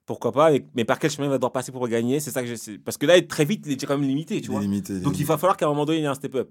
[0.06, 2.42] Pourquoi pas mais, mais par quel chemin il va devoir passer pour gagner C'est ça
[2.42, 2.78] que je sais.
[2.78, 4.62] Parce que là, très vite, il est quand même limité, tu vois.
[4.62, 5.00] limité.
[5.00, 6.50] Donc il va falloir qu'à un moment donné, il y ait un step-up.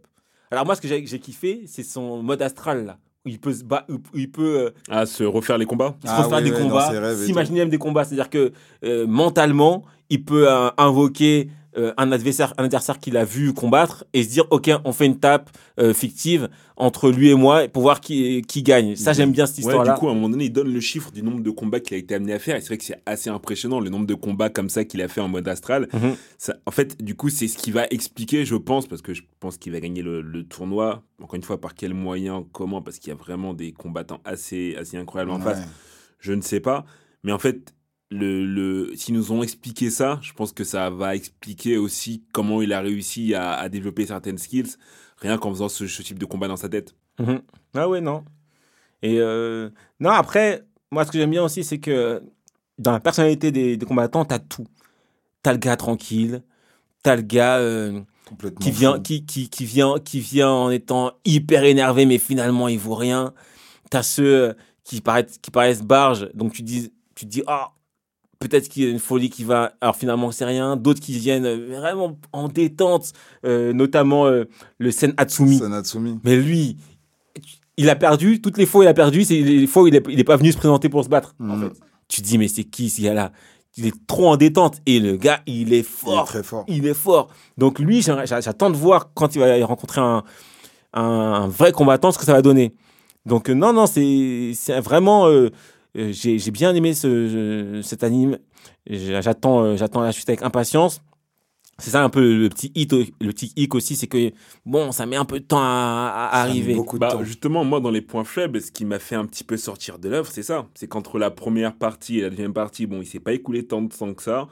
[0.50, 2.98] Alors moi, ce que j'ai j'ai kiffé, c'est son mode astral, là.
[3.24, 5.96] Où il peut, se ba- où il peut euh, À se refaire les combats?
[6.04, 8.04] se Ah refaire oui, des ouais, combats, s'imaginer même des combats.
[8.04, 8.52] C'est-à-dire que
[8.84, 14.04] euh, mentalement, il peut euh, invoquer euh, un adversaire, un adversaire qu'il a vu combattre
[14.12, 17.82] et se dire, ok, on fait une tape euh, fictive entre lui et moi pour
[17.82, 18.96] voir qui, qui gagne.
[18.96, 19.94] Ça, j'aime bien cette Ouais, histoire-là.
[19.94, 21.94] du coup, à un moment donné, il donne le chiffre du nombre de combats qu'il
[21.94, 22.56] a été amené à faire.
[22.56, 25.08] Et c'est vrai que c'est assez impressionnant, le nombre de combats comme ça qu'il a
[25.08, 25.88] fait en mode astral.
[25.92, 26.16] Mhm.
[26.38, 29.22] Ça, en fait, du coup, c'est ce qui va expliquer, je pense, parce que je
[29.40, 31.02] pense qu'il va gagner le, le tournoi.
[31.22, 34.76] Encore une fois, par quel moyen, comment Parce qu'il y a vraiment des combattants assez,
[34.78, 35.60] assez incroyables en face.
[36.20, 36.84] Je ne sais pas.
[37.22, 37.74] Mais en fait,
[38.16, 42.62] le, le, s'ils nous ont expliqué ça, je pense que ça va expliquer aussi comment
[42.62, 44.76] il a réussi à, à développer certaines skills,
[45.18, 46.94] rien qu'en faisant ce, ce type de combat dans sa tête.
[47.18, 47.40] Mhm.
[47.74, 48.24] Ah ouais, non.
[49.02, 52.22] Et euh, non, après, moi, ce que j'aime bien aussi, c'est que
[52.78, 54.66] dans la personnalité des, des combattants, t'as tout.
[55.42, 56.42] T'as le gars tranquille,
[57.02, 58.00] t'as le gars euh,
[58.60, 62.78] qui vient, qui, qui, qui vient, qui vient en étant hyper énervé, mais finalement il
[62.78, 63.32] vaut rien.
[63.90, 64.52] T'as ceux euh,
[64.82, 67.72] qui paraissent, qui paraissent barges, donc tu dis, tu te dis, ah,
[68.38, 70.76] peut-être qu'il y a une folie qui va, alors finalement c'est rien.
[70.76, 73.12] D'autres qui viennent euh, vraiment en détente,
[73.44, 74.44] euh, notamment euh,
[74.78, 75.58] le Sen Hatsumi.
[75.58, 76.18] Sanatsumi.
[76.24, 76.76] Mais lui,
[77.76, 80.04] il a perdu, toutes les fois il a perdu, c'est les fois où il est,
[80.08, 81.34] il est pas venu se présenter pour se battre.
[81.40, 81.70] En Mhm.
[81.70, 81.80] fait.
[82.08, 83.32] Tu te dis, mais c'est qui ce gars-là?
[83.78, 84.78] Il est trop en détente.
[84.86, 86.24] Et le gars, il est Il est fort.
[86.24, 86.64] très fort.
[86.68, 87.28] Il est fort.
[87.58, 90.22] Donc lui, j'attends de voir quand il va rencontrer un,
[90.94, 92.74] un vrai combattant ce que ça va donner.
[93.26, 95.26] Donc non, non, c'est vraiment...
[95.26, 95.50] euh,
[95.96, 98.38] J'ai j'ai bien aimé ce, cet anime.
[98.88, 101.02] J'a- J'attends euh, j'attends la suite avec impatience.
[101.78, 104.30] C'est ça un peu le petit hit, le petit hic aussi, c'est que
[104.64, 106.74] bon, ça met un peu de temps à, arriver.
[106.74, 107.22] beaucoup de Bah, temps.
[107.22, 110.08] justement, moi, dans les points faibles, ce qui m'a fait un petit peu sortir de
[110.08, 110.68] l'œuvre, c'est ça.
[110.74, 113.82] C'est qu'entre la première partie et la deuxième partie, bon, il s'est pas écoulé tant
[113.82, 114.48] de temps que ça.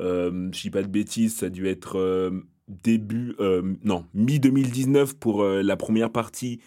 [0.00, 2.30] Euh, je dis pas de bêtises, ça a dû être euh,
[2.68, 6.60] début, euh, non, mi-2019 pour euh, la première partie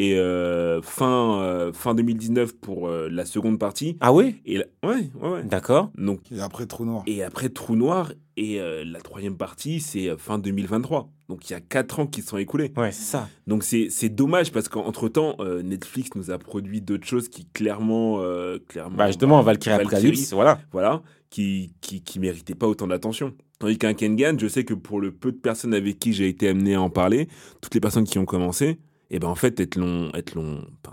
[0.00, 3.96] et euh, fin, euh, fin 2019 pour euh, la seconde partie.
[4.00, 4.36] Ah oui?
[4.46, 5.42] Et la- ouais, ouais, ouais.
[5.42, 5.90] D'accord.
[5.98, 7.02] Donc, Et après, Trou Noir.
[7.08, 11.10] et après Trou Noir, et euh, la troisième partie, c'est euh, fin 2023.
[11.28, 12.72] Donc, il y a quatre ans qui se sont écoulés.
[12.76, 13.28] Ouais, c'est ça.
[13.48, 18.20] Donc c'est c'est dommage parce qu'entre-temps, euh, Netflix nous a produit d'autres choses qui clairement...
[18.20, 19.96] euh, clairement Bah justement, Valkyrie Valkyrie.
[19.96, 20.60] Apocalypse, voilà.
[20.70, 23.34] Voilà, qui, qui, qui méritaient pas autant d'attention.
[23.58, 26.46] Tandis qu'un Kengan, je sais que pour le peu de personnes avec qui j'ai été
[26.48, 27.26] amené à en parler,
[27.60, 28.78] toutes les personnes qui ont commencé,
[29.10, 30.92] et ben en fait, elles l'ont elles l'ont ben,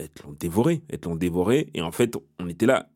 [0.00, 2.88] euh, l'ont dévoré, elles l'ont dévoré, et en fait, on était là.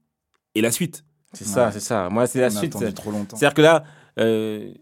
[0.55, 2.09] Et la suite C'est ça, c'est ça.
[2.11, 2.77] Moi, c'est la On suite.
[2.77, 3.37] attendu trop longtemps.
[3.37, 3.85] C'est-à-dire que là,
[4.19, 4.73] euh,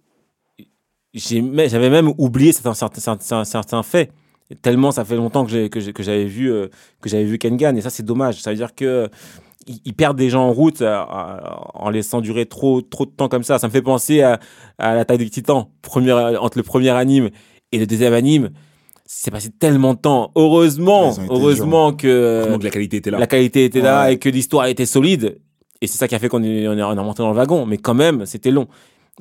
[1.14, 4.12] j'ai mais- j'avais même oublié certains, certains, certains, certains faits.
[4.62, 6.68] Tellement ça fait longtemps que j'ai- que j'ai- que j'avais vu, euh,
[7.01, 7.77] que j'avais vu Kengan.
[7.77, 8.40] Et ça, c'est dommage.
[8.42, 9.09] Ça veut dire que euh,
[9.85, 11.05] ils perdent des gens en route euh,
[11.75, 13.59] en laissant durer trop, trop de temps comme ça.
[13.61, 14.40] Ça me fait penser à,
[14.79, 15.66] à l'attaque des titans.
[15.83, 17.31] Première, entre le premier anime
[17.70, 18.51] et le deuxième anime,
[19.12, 20.31] c'est passé tellement de temps.
[20.37, 23.18] Heureusement, heureusement que la qualité était là.
[23.18, 24.14] la qualité était là Ouais.
[24.14, 25.40] et que l'histoire était solide.
[25.81, 27.66] Et c'est ça qui a fait qu'on est, on est, monté dans le wagon.
[27.66, 28.68] Mais quand même, c'était long.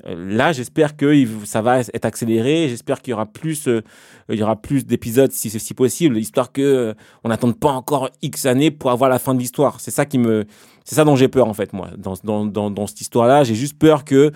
[0.05, 2.67] Euh, Là, j'espère que ça va être accéléré.
[2.69, 3.81] J'espère qu'il y aura plus, euh,
[4.29, 7.71] il y aura plus d'épisodes si c'est si possible, histoire que euh, on n'attende pas
[7.71, 9.79] encore X années pour avoir la fin de l'histoire.
[9.79, 10.45] C'est ça qui me,
[10.85, 11.89] c'est ça dont j'ai peur en fait moi.
[11.97, 14.31] Dans dans dans, dans cette histoire-là, j'ai juste peur que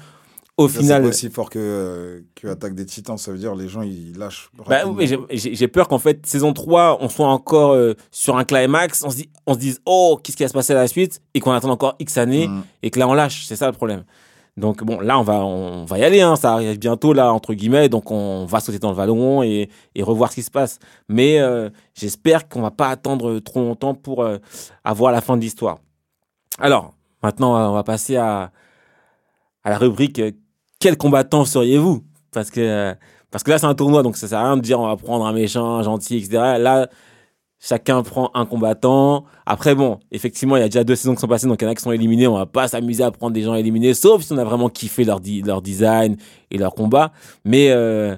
[0.58, 3.18] au Ça, final, C'est pas aussi fort que, euh, que Attaque des Titans.
[3.18, 4.50] Ça veut dire les gens, ils lâchent.
[4.68, 9.04] Bah, oui, j'ai- peur qu'en fait, saison 3, on soit encore euh, sur un climax,
[9.04, 11.22] on se, dit, on se dise, oh, qu'est-ce qui va se passer à la suite,
[11.34, 12.64] et qu'on attende encore X années, Mm.
[12.84, 13.46] et que là, on lâche.
[13.48, 14.04] C'est ça le problème.
[14.56, 17.56] Donc, bon, là, on va, on va y aller, hein, ça arrive bientôt, là, entre
[17.56, 20.78] guillemets, donc on va sauter dans le ballon et, et revoir ce qui se passe.
[21.10, 24.38] Mais euh, j'espère qu'on va pas attendre trop longtemps pour euh,
[24.84, 25.80] avoir la fin de l'histoire.
[26.60, 28.52] Alors, maintenant, on va passer à,
[29.64, 30.32] à la rubrique euh,
[30.84, 32.04] Quel combattant seriez-vous?
[32.34, 32.94] Parce que.
[33.32, 34.98] parce que là, c'est un tournoi, donc ça sert à rien de dire on va
[34.98, 36.58] prendre un méchant, un gentil, etc.
[36.60, 36.90] Là,
[37.58, 39.24] chacun prend un combattant.
[39.46, 41.68] Après, bon, effectivement, il y a déjà deux saisons qui sont passées, donc il y
[41.70, 42.28] en a qui sont éliminés.
[42.28, 45.06] On va pas s'amuser à prendre des gens éliminés, sauf si on a vraiment kiffé
[45.06, 46.18] leur, di- leur design
[46.52, 47.14] et leur combat.
[47.46, 48.18] Mais euh,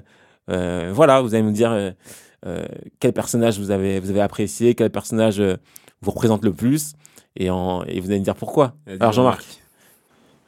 [0.50, 2.66] euh, voilà, vous allez me dire euh,
[2.98, 5.40] quel personnage vous avez, vous avez apprécié, quel personnage
[6.02, 6.94] vous représente le plus,
[7.36, 8.74] et, en, et vous allez me dire pourquoi.
[9.00, 9.44] Alors, Jean-Marc,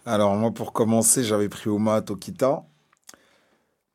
[0.09, 2.65] Alors, moi, pour commencer, j'avais pris Oma Tokita.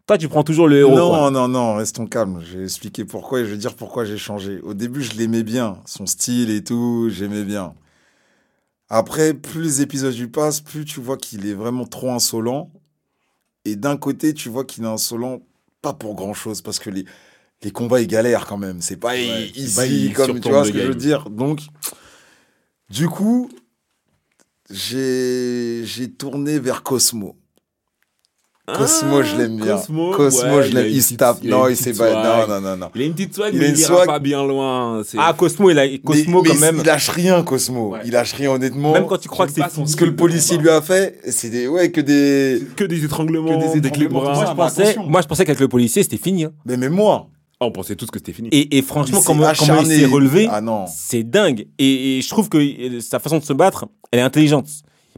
[0.06, 0.96] toi, tu prends toujours le héros.
[0.96, 1.32] non, quoi.
[1.32, 2.40] non, non, restons calmes.
[2.46, 4.60] Je vais expliquer pourquoi et je vais dire pourquoi j'ai changé.
[4.62, 7.74] Au début, je l'aimais bien, son style et tout, j'aimais bien.
[8.90, 12.72] Après, plus les épisodes lui passent, plus tu vois qu'il est vraiment trop insolent.
[13.66, 15.42] Et d'un côté, tu vois qu'il est insolent,
[15.82, 17.06] pas pour grand chose, parce que les,
[17.64, 18.82] les combats, ils galèrent quand même.
[18.82, 21.32] C'est pas Ouais, ici, il comme tu vois ce que je veux dire.
[21.32, 21.62] Donc,
[22.92, 23.50] du coup,
[24.70, 27.36] j'ai j'ai tourné vers Cosmo.
[28.66, 29.76] Cosmo, je l'aime bien.
[29.76, 30.86] Ah, Cosmo, Cosmo, ouais, je il l'aime.
[30.86, 31.38] Il petite- se tape.
[31.44, 32.14] il Non, il s'est pas.
[32.14, 32.90] Non, non, non, non.
[32.96, 34.06] Il a une petite swag, Il mais il ira swag.
[34.08, 35.02] pas bien loin.
[35.18, 36.78] Ah, Cosmo, il a, Cosmo mais, quand mais même.
[36.80, 37.90] il lâche rien, Cosmo.
[37.90, 38.00] Ouais.
[38.06, 38.94] Il lâche rien, honnêtement.
[38.94, 41.68] Même quand tu crois que c'est Ce que le policier lui a fait, c'est des,
[41.68, 42.64] ouais, que des.
[42.78, 44.34] Que des étranglements, Que des étranglements, bras.
[44.34, 46.46] Moi, je pensais, moi, je pensais qu'avec le policier, c'était fini.
[46.46, 46.54] hein.
[46.66, 47.28] Mais même moi.
[47.64, 48.50] Ah, on pensait tous que c'était fini.
[48.52, 51.66] Et, et franchement, il comment, comment il s'est relevé, Ah c'est dingue.
[51.80, 54.68] Et, et je trouve que euh, sa façon de se battre, elle est intelligente.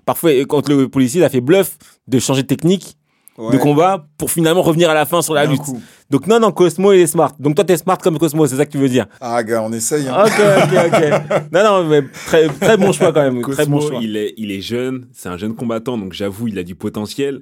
[0.05, 1.77] Parfois, euh, quand le policier il a fait bluff
[2.07, 2.97] de changer de technique,
[3.37, 5.61] de combat pour finalement revenir à la fin sur la lutte.
[6.09, 7.33] Donc non, non, Cosmo il est smart.
[7.39, 9.73] Donc toi t'es smart comme Cosmo, c'est ça que tu veux dire Ah gars, on
[9.73, 10.07] essaye.
[10.07, 10.23] Hein.
[10.25, 11.41] Ok, ok, ok.
[11.51, 13.41] non, non, mais très, très bon choix quand même.
[13.41, 13.99] Cosmo, très bon choix.
[14.01, 17.41] Il est, il est jeune, c'est un jeune combattant, donc j'avoue, il a du potentiel.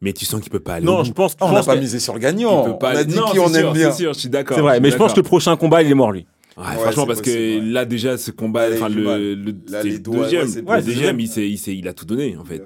[0.00, 0.86] Mais tu sens qu'il peut pas aller.
[0.86, 2.66] Non, au je pense, on je n'a pense pas misé sur le gagnant.
[2.66, 3.90] Il peut pas on a aller- dit Non, qui on sûr, aime bien.
[3.90, 4.56] C'est sûr, je suis d'accord.
[4.56, 6.26] C'est vrai, mais je pense que le prochain combat il est mort lui.
[6.56, 7.70] Ouais, Ouais, franchement, parce possible, que ouais.
[7.70, 10.60] là, déjà, ce combat, enfin, le, le, Là, c'est les le doigts, deuxième, ouais, c'est
[10.62, 12.62] le deuxième, il, a tout donné, en fait.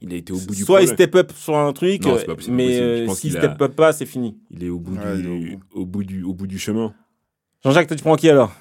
[0.00, 2.24] Il a été au bout du Soit il step up sur un truc, Non, c'est
[2.24, 4.38] pas possible, mais s'il step a- up pas, c'est fini.
[4.50, 6.94] Il est au bout, du, au bout du, au bout du chemin.
[7.62, 8.52] Jean-Jacques, tu prends qui alors?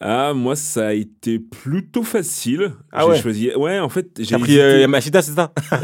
[0.00, 2.70] Ah, moi, ça a été plutôt facile.
[2.92, 3.50] Ah j'ai ouais choisi.
[3.56, 4.38] Ouais, en fait, j'ai.
[4.38, 5.52] Pris euh, Yamashita, c'est ça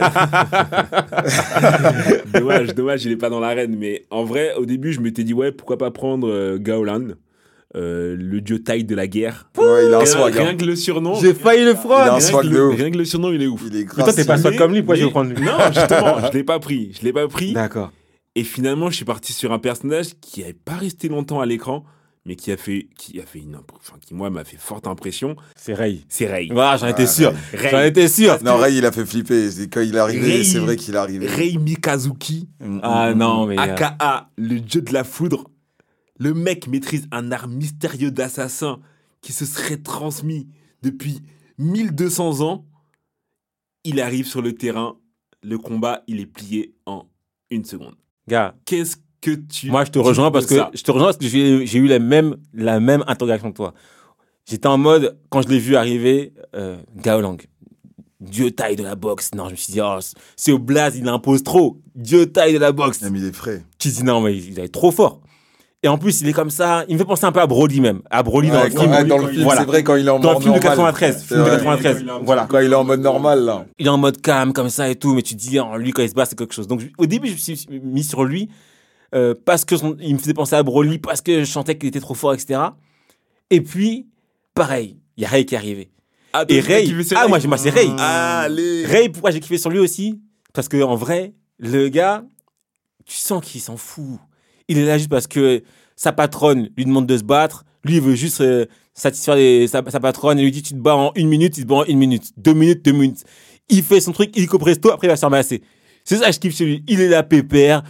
[2.33, 3.77] dommage, dommage, il est pas dans l'arène.
[3.77, 7.09] Mais en vrai, au début, je m'étais dit, ouais, pourquoi pas prendre euh, Gaolan,
[7.77, 9.49] euh, le dieu taille de la guerre.
[9.59, 10.35] Ouais, il a un Rien, swag.
[10.35, 10.57] rien hein.
[10.57, 11.15] que le surnom.
[11.21, 12.77] J'ai failli le Il a prendre un rien, swag que de le, ouf.
[12.77, 13.63] rien que le surnom, il est ouf.
[13.67, 14.05] Il est Mais grave.
[14.05, 15.45] toi t'es pas Mais- swag comme lui, pourquoi je vais mais- prendre lui?
[15.45, 16.93] Non, justement, je l'ai pas pris.
[16.99, 17.53] Je l'ai pas pris.
[17.53, 17.91] D'accord.
[18.37, 21.85] Et finalement, je suis parti sur un personnage qui n'avait pas resté longtemps à l'écran,
[22.27, 25.37] mais qui a fait, qui a fait une, enfin, qui moi m'a fait forte impression.
[25.57, 26.05] C'est Ray.
[26.09, 26.49] C'est Ray.
[26.51, 27.33] Voilà, j'en étais sûr.
[27.71, 28.43] J'en étais sûr.
[28.43, 29.51] Non, Ray, il a fait flipper.
[29.51, 31.27] C'est Quand il est arrivé, Ray- c'est vrai qu'il est arrivé.
[31.27, 32.49] Ray Mikazuki,
[32.83, 33.59] Ah non, mais.
[33.59, 35.51] euh, aka le dieu de la foudre.
[36.19, 38.81] Le mec maîtrise un art mystérieux d'assassin
[39.21, 40.49] qui se serait transmis
[40.83, 41.21] depuis
[41.59, 42.67] 1200 ans.
[43.85, 44.97] Il arrive sur le terrain,
[45.43, 47.07] le combat, il est plié en
[47.51, 47.97] une seconde.
[48.29, 49.71] Gars, Qu'est-ce que tu.
[49.71, 51.87] moi je te rejoins parce que ça je te rejoins parce que j'ai j'ai eu
[51.87, 53.75] la même la même interrogation que toi.
[54.49, 57.39] J'étais en mode quand je l'ai vu arriver, euh, Gaolang,
[58.21, 59.31] Dieu taille de la boxe.
[59.35, 59.99] Non, je me suis dit oh,
[60.37, 61.79] c'est au blaze, il impose trop.
[61.95, 63.01] Dieu taille de la boxe.
[63.03, 63.65] Non, mais il est frais.
[63.79, 65.21] Tu dis non mais il est trop fort.
[65.83, 67.81] Et en plus il est comme ça, il me fait penser un peu à Broly
[67.83, 68.93] même, à Broly dans Ouais, le quand- film.
[68.93, 69.61] ouais, dans le film, Voilà.
[69.61, 70.77] c'est vrai quand il est en Dans le mode film de normal.
[70.95, 71.57] 93, C'est film de vrai.
[71.59, 72.05] 93.
[72.23, 72.47] Voilà.
[72.49, 73.67] Quand il est en mode normal, là.
[73.79, 75.91] il est en mode calme comme ça et tout, mais tu te dis, oh, lui,
[75.93, 76.69] quand il se bat, c'est quelque chose.
[76.69, 78.49] Donc, au début, je me suis mis sur lui
[79.15, 81.89] euh, parce que son- il me faisait penser à Broly, parce que je sentais qu'il
[81.89, 82.61] était trop fort, etc.
[83.51, 84.07] Et puis,
[84.55, 85.91] pareil, il y a Ray qui est arrivé.
[86.33, 87.89] Ah, Et Ray, ah, moi, j'ai- moi, c'est Ray.
[87.99, 88.85] Allez.
[88.87, 90.21] Ray, pourquoi j'ai kiffé sur lui aussi?
[90.53, 92.25] Parce que en vrai, le gars,
[93.05, 94.19] tu sens qu'il s'en fout.
[94.69, 95.63] Il est là juste parce que
[95.95, 97.65] sa patronne lui demande de se battre.
[97.85, 98.65] Lui, il veut juste euh,
[98.95, 101.61] satisfaire les- sa, sa patronne et lui dit Tu te bats en une minute, il
[101.63, 102.33] se bat en une minute.
[102.37, 103.23] Deux minutes, deux minutes.
[103.69, 105.63] Il fait son truc, il presto, après il va se faire masser.
[106.05, 106.85] C'est ça que je kiffe chez lui.
[106.89, 107.83] Il est là, pépère.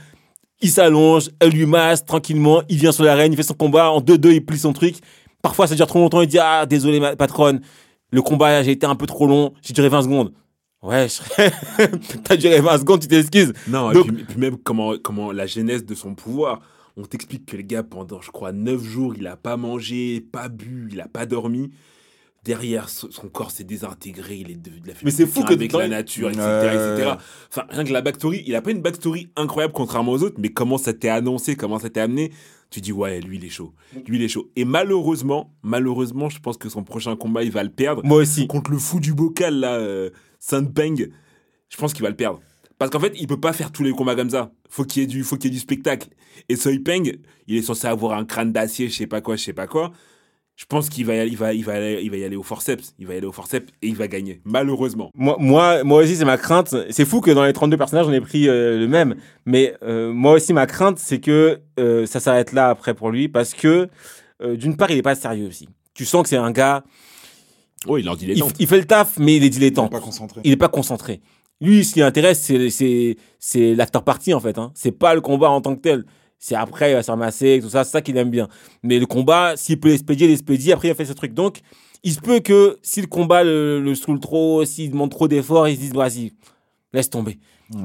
[0.64, 2.62] Il s'allonge, elle lui masse tranquillement.
[2.70, 3.90] Il vient sur l'arène, il fait son combat.
[3.90, 4.96] En 2-2, il plie son truc.
[5.42, 6.22] Parfois, ça dure trop longtemps.
[6.22, 7.60] Il dit Ah, désolé, ma patronne.
[8.10, 9.52] Le combat, j'ai été un peu trop long.
[9.62, 10.32] J'ai duré 20 secondes.
[10.82, 11.86] Ouais, je-
[12.24, 13.52] t'as duré 20 secondes, tu t'excuses.
[13.68, 16.60] Non, Donc- et puis, puis même comment, comment la genèse de son pouvoir.
[16.96, 20.48] On t'explique que le gars, pendant, je crois, 9 jours, il a pas mangé, pas
[20.48, 21.70] bu, il a pas dormi.
[22.44, 25.42] Derrière, so- son corps s'est désintégré, il, est de, il a fait Mais c'est fou
[25.44, 26.42] que avec la nature, etc.,
[26.74, 27.12] etc.
[27.50, 30.50] Enfin, rien que la backstory, il a pas une backstory incroyable contrairement aux autres, mais
[30.50, 32.32] comment ça t'est annoncé, comment ça t'est amené,
[32.68, 33.72] tu dis, ouais, lui, il est chaud.
[34.06, 34.50] Lui, il est chaud.
[34.56, 38.46] Et malheureusement, malheureusement, je pense que son prochain combat, il va le perdre Moi aussi.
[38.46, 41.08] contre le fou du bocal, là, euh, Sandpeng,
[41.70, 42.40] je pense qu'il va le perdre.
[42.78, 44.52] Parce qu'en fait, il peut pas faire tous les combats comme ça.
[44.68, 46.08] Faut qu'il y ait du, faut qu'il y ait du spectacle.
[46.48, 47.10] Et Soy Peng,
[47.46, 49.92] il est censé avoir un crâne d'acier, je sais pas quoi, je sais pas quoi.
[50.56, 52.36] Je pense qu'il va, y aller- il va, il va, aller- il va y aller
[52.36, 52.94] au forceps.
[53.00, 54.40] Il va y aller au forceps et il va gagner.
[54.44, 55.10] Malheureusement.
[55.14, 56.74] Moi, moi, moi aussi, c'est ma crainte.
[56.90, 59.16] C'est fou que dans les 32 personnages, on ait pris euh, le même.
[59.46, 63.28] Mais euh, moi aussi, ma crainte, c'est que euh, ça s'arrête là après pour lui.
[63.28, 63.88] Parce que,
[64.42, 65.68] euh, d'une part, il est pas sérieux aussi.
[65.92, 66.84] Tu sens que c'est un gars.
[67.86, 68.48] Oh, il en dit les Il, temps.
[68.58, 69.90] il fait le taf, mais il est Il dilettante.
[69.92, 70.40] est pas concentré.
[70.44, 71.20] il est pas concentré.
[71.60, 74.56] Lui, ce qui l'intéresse, c'est, c'est, c'est l'after party, en fait.
[74.58, 74.70] Hein.
[74.74, 76.04] C'est pas le combat en tant que tel.
[76.46, 78.48] C'est après, il va se ramasser, tout ça, c'est ça qu'il aime bien.
[78.82, 81.32] Mais le combat, s'il peut l'expédier, l'expédie, après, il a fait ce truc.
[81.32, 81.60] Donc,
[82.02, 85.68] il se peut que si le combat le, le saoule trop, s'il demande trop d'efforts,
[85.68, 86.32] il se dise, vas-y,
[86.92, 87.38] laisse tomber.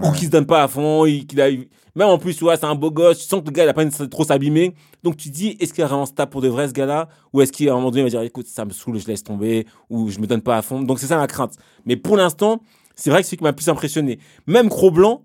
[0.04, 2.44] Ou qu'il se donne pas à fond, il- qu'il a eu- Même en plus, tu
[2.44, 4.74] vois, c'est un beau gosse, tu sens que le gars, il a pas trop s'abîmer.
[5.04, 7.08] Donc, tu te dis, est-ce qu'il a vraiment stable pour de vrai, ce gars-là?
[7.32, 9.24] Ou est-ce qu'à un moment donné, il va dire, écoute, ça me saoule, je laisse
[9.24, 10.82] tomber, ou je me donne pas à fond.
[10.82, 11.54] Donc, c'est ça ma crainte.
[11.86, 12.62] Mais pour l'instant,
[12.94, 14.20] c'est vrai que c'est ce qui m'a le plus impressionné.
[14.48, 15.24] Même Gros Blanc,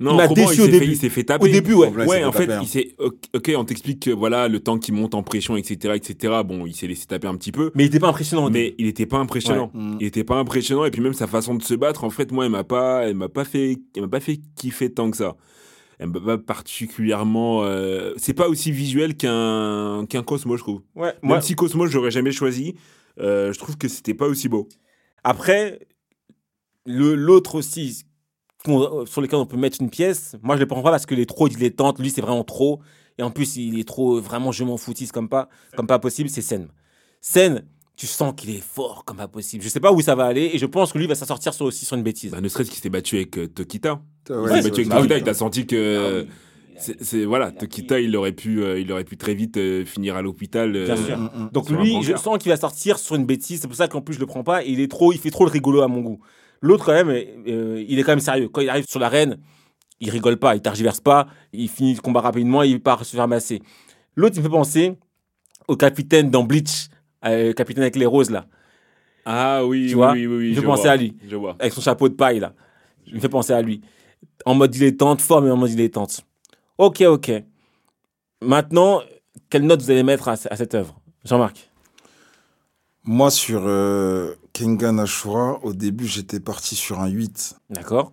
[0.00, 0.92] Non, il m'a déçu il au s'est fait- début.
[0.92, 1.50] il s'est fait au taper.
[1.50, 1.88] début, ouais.
[1.88, 2.60] Ouais, en fait, taper, hein.
[2.62, 2.94] il s'est.
[3.34, 6.34] Ok, on t'explique que voilà, le temps qu'il monte en pression, etc., etc.
[6.44, 7.72] Bon, il s'est laissé taper un petit peu.
[7.74, 8.46] Mais il était pas impressionnant.
[8.46, 9.72] au Mais il était pas impressionnant.
[9.74, 9.80] Ouais.
[9.82, 9.96] Mm.
[10.00, 12.44] Il était pas impressionnant et puis même sa façon de se battre, en fait, moi,
[12.44, 15.36] elle m'a pas, elle m'a pas fait, elle m'a pas fait kiffer tant que ça.
[15.98, 17.64] Elle m'a pas particulièrement.
[17.64, 20.82] euh, C'est pas aussi visuel qu'un qu'un Cosmo, je trouve.
[20.94, 22.76] Ouais, Même moi, si Cosmo, j'aurais jamais choisi,
[23.18, 24.68] euh, je trouve que c'était pas aussi beau.
[25.24, 25.80] Après,
[26.86, 28.04] le- l'autre aussi,
[28.64, 31.26] sur lequel on peut mettre une pièce, moi je le prends pas parce que est
[31.26, 31.98] trop dilettante.
[31.98, 32.80] Lui, c'est vraiment trop.
[33.18, 36.28] Et en plus, il est trop, vraiment, je m'en foutiste comme pas, comme pas possible.
[36.28, 36.68] C'est Sen.
[37.20, 37.64] Sen,
[37.96, 39.64] tu sens qu'il est fort comme pas possible.
[39.64, 41.52] Je sais pas où ça va aller et je pense que lui va s'en sortir
[41.52, 42.30] sur, aussi sur une bêtise.
[42.30, 44.00] Bah, ne serait-ce qu'il s'est battu avec euh, Tokita.
[44.30, 44.88] Ouais, il s'est battu avec.
[44.92, 46.24] Tokita et t'as senti que.
[46.26, 46.32] Ah
[46.80, 50.14] c'est- c'est voilà, Tokita, il aurait pu, euh, il aurait pu très vite euh, finir
[50.14, 50.76] à l'hôpital.
[50.76, 51.18] euh, Bien sûr.
[51.52, 53.60] Donc lui, je sens qu'il va sortir sur une bêtise.
[53.62, 54.64] C'est pour ça qu'en plus je le prends pas.
[54.64, 56.20] Et il est trop, il fait trop le rigolo à mon goût.
[56.60, 58.48] L'autre quand même, euh, il est quand même sérieux.
[58.48, 59.38] Quand il arrive sur l'arène,
[60.00, 63.28] il rigole pas, il targiverse pas, il finit le combat rapidement, il part se faire
[63.28, 63.62] masser.
[64.16, 64.96] L'autre, il me fait penser
[65.68, 66.88] au capitaine dans Bleach,
[67.24, 68.46] euh, le capitaine avec les roses là,
[69.24, 71.16] Ah oui, Tu oui, vois, oui, oui, oui, je je à lui.
[71.28, 71.56] Je vois.
[71.58, 72.54] avec son chapeau de paille là.
[73.06, 73.80] Il me fait penser à lui.
[74.44, 76.24] En mode dilettante, fort mais en mode dilettante.
[76.78, 77.32] Ok, ok.
[78.40, 79.00] Maintenant,
[79.50, 81.70] quelle note vous allez mettre à, à cette œuvre, Jean-Marc
[83.04, 87.56] Moi, sur euh, Kengan Ashura, au début, j'étais parti sur un 8.
[87.70, 88.12] D'accord.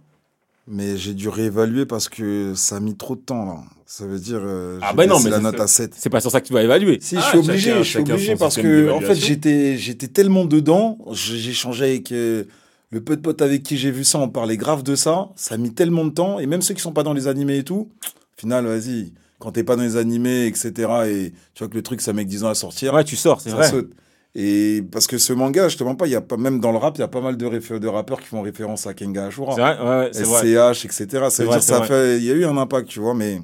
[0.68, 3.56] Mais j'ai dû réévaluer parce que ça a mis trop de temps, là.
[3.86, 5.94] Ça veut dire, euh, Ah bah non, mais la c'est note à 7.
[5.96, 6.98] C'est pas sur ça que tu vas évaluer.
[7.02, 10.08] Si, Ah, je suis obligé, chacun- je suis obligé parce que, en fait, j'étais, j'étais
[10.08, 10.98] tellement dedans.
[11.12, 12.46] J'ai changé avec euh,
[12.90, 15.30] le peu de potes avec qui j'ai vu ça, on parlait grave de ça.
[15.36, 16.40] Ça a mis tellement de temps.
[16.40, 19.52] Et même ceux qui sont pas dans les animés et tout, au final, vas-y, quand
[19.52, 20.72] t'es pas dans les animés, etc.,
[21.08, 23.16] et tu vois que le truc, ça met que 10 ans à sortir, Ouais, tu
[23.16, 23.70] sors, c'est vrai.
[23.70, 23.92] saute.
[24.38, 26.72] Et parce que ce manga, je te mens pas, il y a pas, même dans
[26.74, 29.28] le rap, il y a pas mal de, de rappeurs qui font référence à Kenga
[29.28, 29.54] Ashura.
[29.56, 30.74] C'est vrai, ouais, ouais, c'est vrai.
[30.74, 31.08] SCH, etc.
[31.12, 31.88] Ça C'est veut vrai, dire ça vrai.
[31.88, 33.36] fait, il y a eu un impact, tu vois, mais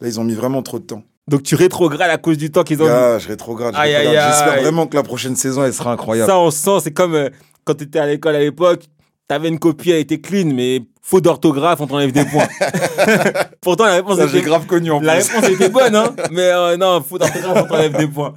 [0.00, 1.04] là, ils ont mis vraiment trop de temps.
[1.28, 2.90] Donc tu rétrogrades à cause du temps qu'ils ont mis.
[2.90, 3.74] Gars, je rétrograde.
[3.76, 4.32] je Aïe, aïe, rétrograde.
[4.34, 4.62] J'espère aïe.
[4.64, 6.28] vraiment que la prochaine saison, elle sera incroyable.
[6.28, 7.28] Ça, on sent, c'est comme euh,
[7.64, 8.86] quand tu étais à l'école à l'époque,
[9.28, 12.48] t'avais une copie, elle était clean, mais faute d'orthographe, on t'enlève des points.
[13.60, 15.28] Pourtant, la réponse, Ça, j'ai était, grave connu en la plus.
[15.32, 16.12] réponse était bonne, hein.
[16.32, 18.34] Mais euh, non, faute d'orthographe, on t'enlève des points.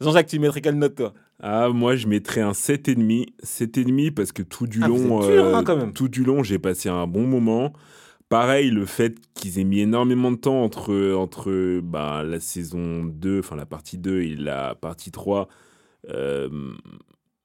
[0.00, 1.12] Jean-Jacques, tu mettrais quelle note, toi?
[1.40, 3.26] Ah, moi, je mettrais un 7,5.
[3.42, 5.92] 7,5 parce que tout du Ah, long, dur, euh, hein, quand même.
[5.92, 7.72] tout du long, j'ai passé un bon moment.
[8.28, 13.40] Pareil, le fait qu'ils aient mis énormément de temps entre, entre bah, la saison 2,
[13.40, 15.48] enfin la partie 2 et la partie 3,
[16.10, 16.48] euh,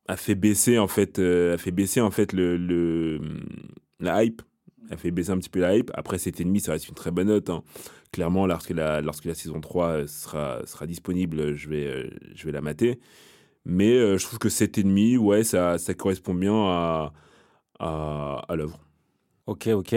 [0.07, 3.21] a fait baisser en fait, euh, a fait baisser en fait le, le-
[3.99, 4.41] la hype.
[4.89, 5.91] A fait baisser un petit peu la hype.
[5.93, 7.49] Après, 7,5, ça reste une très bonne note.
[7.49, 7.63] hein.
[8.11, 12.45] Clairement, lorsque la, lorsque la saison 3 euh, sera, sera disponible, je vais, euh, je
[12.45, 12.99] vais la mater.
[13.65, 17.13] Mais euh, je trouve que 7,5, ouais, ça, correspond bien à,
[17.79, 18.79] à, l'œuvre.
[19.47, 19.95] Ok, ok.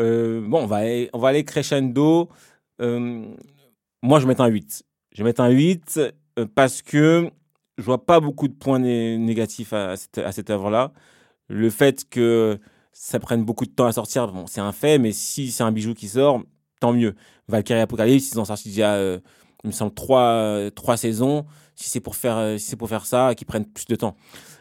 [0.00, 2.28] Euh, bon, on va, aller, on va aller crescendo.
[2.80, 3.24] Euh,
[4.02, 4.84] moi, je vais mettre un 8.
[5.12, 6.00] Je vais mettre un 8
[6.38, 7.30] euh, parce que
[7.78, 10.92] je vois pas beaucoup de points né- négatifs à, cette, à cette œuvre-là.
[11.48, 12.58] Le fait que
[12.92, 15.72] ça prenne beaucoup de temps à sortir, bon, c'est un fait, mais si c'est un
[15.72, 16.42] bijou qui sort,
[16.80, 17.14] tant mieux.
[17.48, 21.44] Valkyrie Apocalypse, ils ont sorti déjà, il me semble, trois, trois saisons.
[21.74, 24.16] Si c'est pour faire, euh, si c'est pour faire ça, qu'ils prennent plus de temps.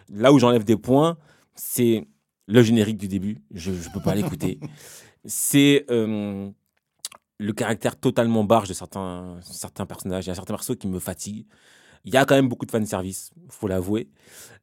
[0.09, 1.17] Là où j'enlève des points,
[1.55, 2.07] c'est
[2.47, 3.41] le générique du début.
[3.51, 4.59] Je ne peux pas l'écouter.
[5.25, 6.49] C'est euh,
[7.37, 10.25] le caractère totalement barge de certains, certains personnages.
[10.25, 11.45] Il y a certains persos qui me fatiguent.
[12.03, 14.09] Il y a quand même beaucoup de fanservice, faut l'avouer.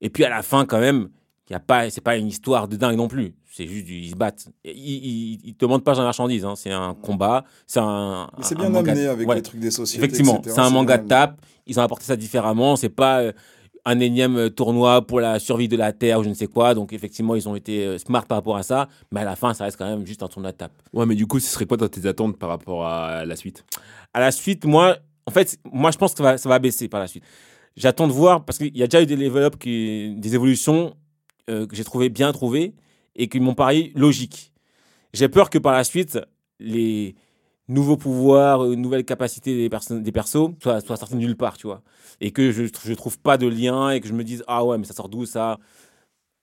[0.02, 1.08] Et puis à la fin, quand même,
[1.50, 3.34] y a pas, c'est pas une histoire de dingue non plus.
[3.52, 4.46] C'est juste, du- ils se battent.
[4.64, 6.44] Ils, ils, ils te demandent pas de la marchandise.
[6.44, 6.54] hein.
[6.56, 7.44] C'est un combat.
[7.66, 8.28] C'est un.
[8.38, 9.34] Mais c'est un bien manga- amené avec Ouais.
[9.36, 10.04] les trucs des sociétés.
[10.04, 11.40] Effectivement, c'est un manga de tape.
[11.66, 12.76] Ils ont apporté ça différemment.
[12.76, 13.32] C'est pas euh,
[13.84, 16.74] un énième euh, tournoi pour la survie de la Terre ou je ne sais quoi.
[16.74, 18.88] Donc, effectivement, ils ont été euh, smart par rapport à ça.
[19.10, 20.72] Mais à la fin, ça reste quand même juste un tournoi de tape.
[20.92, 23.64] Ouais, mais du coup, ce serait quoi dans tes attentes par rapport à la suite?
[24.14, 24.96] À la suite, moi,
[25.26, 27.24] en fait, moi, je pense que ça va, ça va baisser par la suite.
[27.76, 30.94] J'attends de voir parce qu'il y a déjà eu des level up, qui, des évolutions
[31.50, 32.74] euh, que j'ai trouvé bien trouvées
[33.16, 34.52] et qui m'ont paru logiques.
[35.12, 36.18] J'ai peur que par la suite,
[36.60, 37.16] les
[37.68, 41.56] nouveaux pouvoirs, euh, nouvelles capacités des, perso- des persos soient, soient sortis de nulle part,
[41.56, 41.82] tu vois.
[42.20, 44.78] Et que je ne trouve pas de lien et que je me dise, ah ouais,
[44.78, 45.58] mais ça sort d'où ça?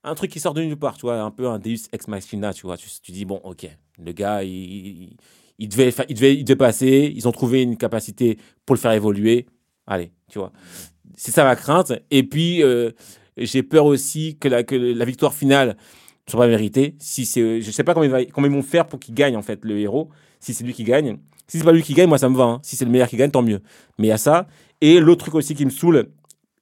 [0.03, 2.53] Un truc qui sort de nulle part, tu vois, un peu un Deus Ex Machina,
[2.53, 2.77] tu vois.
[2.77, 3.67] Tu, tu dis, bon, ok,
[3.99, 5.17] le gars, il,
[5.59, 8.91] il, devait, il, devait, il devait passer, ils ont trouvé une capacité pour le faire
[8.91, 9.47] évoluer.
[9.85, 10.51] Allez, tu vois.
[11.15, 11.93] C'est ça ma crainte.
[12.11, 12.91] Et puis, euh,
[13.38, 15.77] j'ai peur aussi que la, que la victoire finale
[16.27, 16.95] ne soit pas méritée.
[16.99, 19.35] Si c'est, je sais pas comment, il va- comment ils vont faire pour qu'il gagne,
[19.38, 20.09] en fait, le héros.
[20.39, 21.17] Si c'est lui qui gagne.
[21.47, 22.43] Si c'est pas lui qui gagne, moi, ça me va.
[22.43, 22.59] hein.
[22.63, 23.61] Si c'est le meilleur qui gagne, tant mieux.
[23.97, 24.47] Mais il y a ça.
[24.81, 26.07] Et l'autre truc aussi qui me saoule,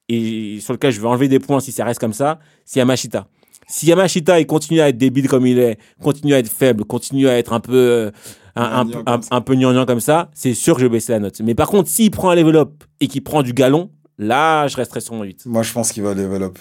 [0.08, 3.26] et sur lequel je vais enlever des points si ça reste comme ça, c'est Yamashita.
[3.66, 7.26] Si Yamashita il continue à être débile comme il est, continue à être faible, continue
[7.28, 8.10] à être un peu euh,
[8.54, 9.28] un, un, Gnangnan un, comme ça.
[9.32, 11.40] un peu gnangnan comme ça, c'est sûr que je vais baisser la note.
[11.40, 14.76] Mais par contre, s'il prend un level up et qu'il prend du galon, là, je
[14.76, 15.46] resterai sur mon 8.
[15.46, 16.58] Moi, je pense qu'il va level up.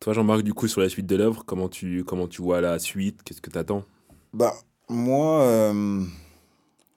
[0.00, 2.78] Toi, Jean-Marc, du coup, sur la suite de l'œuvre, comment tu, comment tu vois la
[2.78, 3.22] suite?
[3.22, 3.84] Qu'est-ce que tu attends
[4.32, 4.54] Bah,
[4.88, 6.04] moi, euh,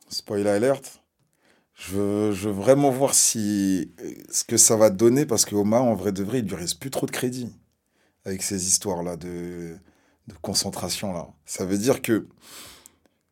[0.10, 1.02] spoiler alert,
[1.76, 3.92] je veux, je veux vraiment voir si
[4.32, 6.80] ce que ça va donner parce que Omar, en vrai de vrai, il lui reste
[6.80, 7.50] plus trop de crédit
[8.24, 9.76] avec ces histoires-là de,
[10.28, 11.28] de concentration là.
[11.46, 12.28] Ça veut dire que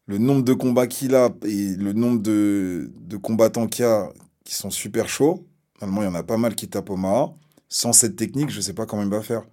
[0.05, 4.11] le nombre de combats qu'il a et le nombre de, de combattants qu'il y a
[4.43, 5.47] qui sont super chauds,
[5.85, 7.33] normalement, il y en a pas mal qui tapent Omar.
[7.69, 9.43] sans cette technique, je sais pas comment il va faire.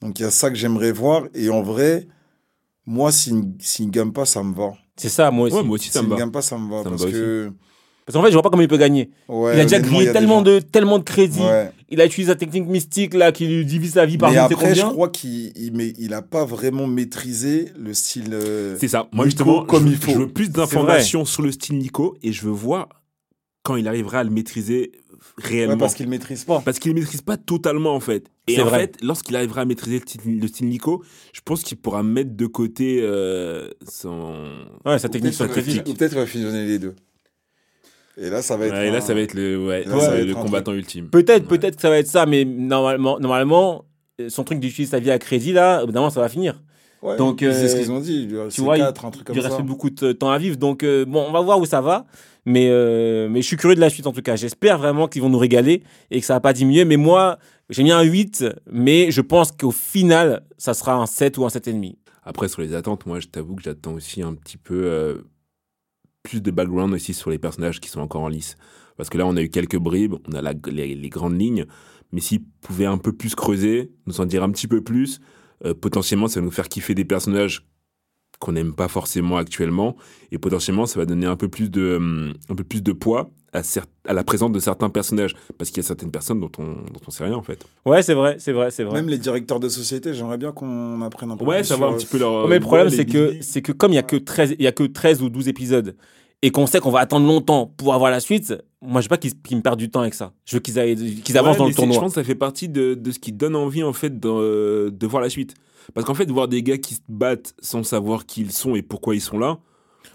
[0.00, 1.22] Donc il y a ça que j'aimerais voir.
[1.34, 2.06] Et en vrai,
[2.86, 4.72] moi, s'il ne gagne pas, ça me va.
[4.96, 5.56] C'est ça, moi aussi.
[5.56, 6.20] Ouais, moi aussi, ça S'il me ne va.
[6.20, 6.82] gagne pas, ça me va.
[6.82, 7.52] Ça me parce va que.
[8.04, 9.10] Parce qu'en fait, je vois pas comment il peut gagner.
[9.28, 11.38] Ouais, il a déjà grillé tellement de, tellement de crédits.
[11.40, 11.70] Ouais.
[11.88, 14.42] Il a utilisé sa technique mystique là qui lui divise la vie par Mais ne
[14.42, 18.30] après, je crois qu'il il, mais il a pas vraiment maîtrisé le style.
[18.32, 19.08] euh, C'est ça.
[19.12, 20.10] Moi, Nico justement, comme je, il faut.
[20.12, 22.88] je veux plus d'informations sur le style Nico et je veux voir
[23.62, 24.90] quand il arrivera à le maîtriser
[25.38, 25.74] réellement.
[25.74, 26.60] ouais, parce qu'il maîtrise pas.
[26.64, 28.26] Parce qu'il ne maîtrise pas totalement en fait.
[28.48, 28.80] Et en vrai.
[28.80, 31.02] fait, lorsqu'il arrivera à maîtriser le style, le style Nico,
[31.32, 34.34] je pense qu'il pourra mettre de côté euh, son.
[34.84, 36.94] Ouais, sa technique Peut-être va fusionner- ou peut-être qu'il va fusionner les deux.
[38.18, 38.72] Et là, ça va être.
[38.74, 40.22] Ouais, et là, un- ça va être le, ouais, Là, ça ça va va être
[40.22, 41.08] être le combattant ultime.
[41.08, 41.58] Peut-être, Ouais.
[41.58, 43.84] peut-être que ça va être ça, mais normalement, normalement,
[44.28, 46.62] son truc d'utiliser sa vie à crédit là, au bout d'un moment, ça va finir.
[47.00, 48.22] Ouais, Donc, c'est ce euh, qu'ils ont dit.
[48.24, 49.48] il lui reste tu vois, il- un truc comme il ça.
[49.48, 52.06] reste beaucoup de temps à vivre, donc euh, bon, on va voir où ça va.
[52.44, 54.36] Mais, euh, mais je suis curieux de la suite en tout cas.
[54.36, 56.84] J'espère vraiment qu'ils vont nous régaler et que ça va pas diminuer.
[56.84, 57.38] Mais moi,
[57.70, 61.48] j'ai mis un 8, mais je pense qu'au final, ça sera un 7 ou un
[61.48, 61.96] 7,5.
[62.24, 65.22] Après, sur les attentes, moi, je t'avoue que j'attends aussi un petit peu euh,
[66.22, 68.56] plus de background aussi sur les personnages qui sont encore en lice.
[68.96, 71.66] Parce que là, on a eu quelques bribes, on a les grandes lignes,
[72.12, 75.20] mais s'ils pouvaient un peu plus creuser, nous en dire un petit peu plus,
[75.64, 77.66] euh, potentiellement, ça va nous faire kiffer des personnages
[78.42, 79.96] qu'on n'aime pas forcément actuellement,
[80.32, 83.30] et potentiellement, ça va donner un peu plus de, hum, un peu plus de poids
[83.52, 83.60] à,
[84.08, 87.00] à la présence de certains personnages, parce qu'il y a certaines personnes dont on, dont
[87.06, 87.64] on sait rien, en fait.
[87.86, 88.94] Ouais, c'est vrai, c'est vrai, c'est vrai.
[88.94, 91.96] Même les directeurs de société, j'aimerais bien qu'on apprenne un peu Ouais, plus savoir un
[91.96, 92.44] petit peu leur...
[92.44, 94.62] Ouais, mais le problème, c'est que, c'est que comme il y a que 13, il
[94.64, 95.94] y a que 13 ou 12 épisodes
[96.44, 99.18] et qu'on sait qu'on va attendre longtemps pour avoir la suite, moi, je veux pas
[99.18, 100.32] qu'ils me perdent du temps avec ça.
[100.44, 101.94] Je veux qu'ils aillent- qu'ils avancent Ouais, dans mais le tournoi.
[101.94, 104.88] Je pense que ça fait partie de, de ce qui donne envie, en fait, de,
[104.90, 105.54] de voir la suite.
[105.94, 108.82] Parce qu'en fait, voir des gars qui se battent sans savoir qui ils sont et
[108.82, 109.58] pourquoi ils sont là.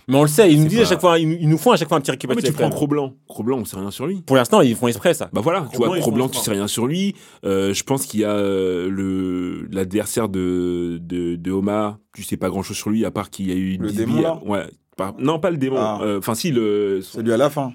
[0.09, 1.87] Mais on le sait, ils nous disent à chaque fois, ils, nous- font à chaque
[1.89, 3.13] fois un petit Ah, mais tu prends Cro-Blanc.
[3.27, 4.21] Cro-Blanc, on sait rien sur lui.
[4.21, 5.29] Pour l'instant, ils font exprès ça.
[5.33, 7.13] Bah voilà, tu Cro-Blanc, vois, ils Cro-Blanc, tu sais rien sur lui.
[7.45, 12.37] Euh, je pense qu'il y a euh, le l'adversaire de, de, de Oma, tu sais
[12.37, 13.77] pas grand-chose sur lui, à part qu'il y a eu...
[13.77, 14.65] Le démon, là Ouais.
[15.19, 15.77] non, pas le démon.
[15.79, 15.99] Ah.
[16.01, 17.01] Euh, Enfin, si, le...
[17.01, 17.73] Celui à la fin.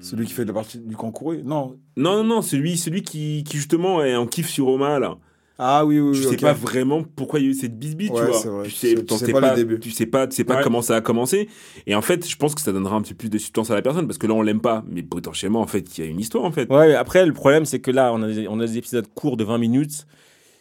[0.00, 1.32] Celui qui fait la partie du concours.
[1.44, 1.76] Non.
[1.96, 5.16] Non, non, non, celui, celui qui, qui justement est en kiff sur Oma, là.
[5.58, 8.20] Ah oui, oui, tu sais pas vraiment pourquoi il y a eu cette bisbille, Ouais,
[8.20, 8.50] tu vois.
[8.58, 8.64] vrai.
[8.68, 9.78] Tu sais, sais- tu pas pas, le début.
[9.78, 10.62] Tu sais pas, tu sais pas Ouais.
[10.64, 11.48] comment ça a commencé.
[11.86, 13.74] Et en fait, je pense que ça donnera un petit peu plus de substance à
[13.74, 14.82] la personne parce que là, on l'aime pas.
[14.88, 16.68] Mais potentiellement, en fait, il y a une histoire, en fait.
[16.70, 19.06] Ouais, mais après, le problème, c'est que là, on a, des, on a des épisodes
[19.14, 20.06] courts de 20 minutes.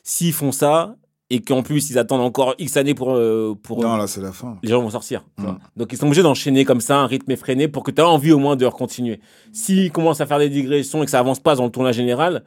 [0.03, 0.95] S'ils font ça
[1.29, 3.13] et qu'en plus, ils attendent encore X années pour.
[3.15, 4.57] euh, pour Non, là, c'est la fin.
[4.61, 5.23] les gens vont sortir.
[5.37, 5.51] Mm.
[5.77, 8.33] Donc ils sont obligés d'enchaîner comme ça, un rythme effréné, pour que tu aies envie
[8.33, 9.21] au moins de continuer.
[9.53, 12.43] S'ils commencent à faire des digressions et que ça avance pas dans le tournage général,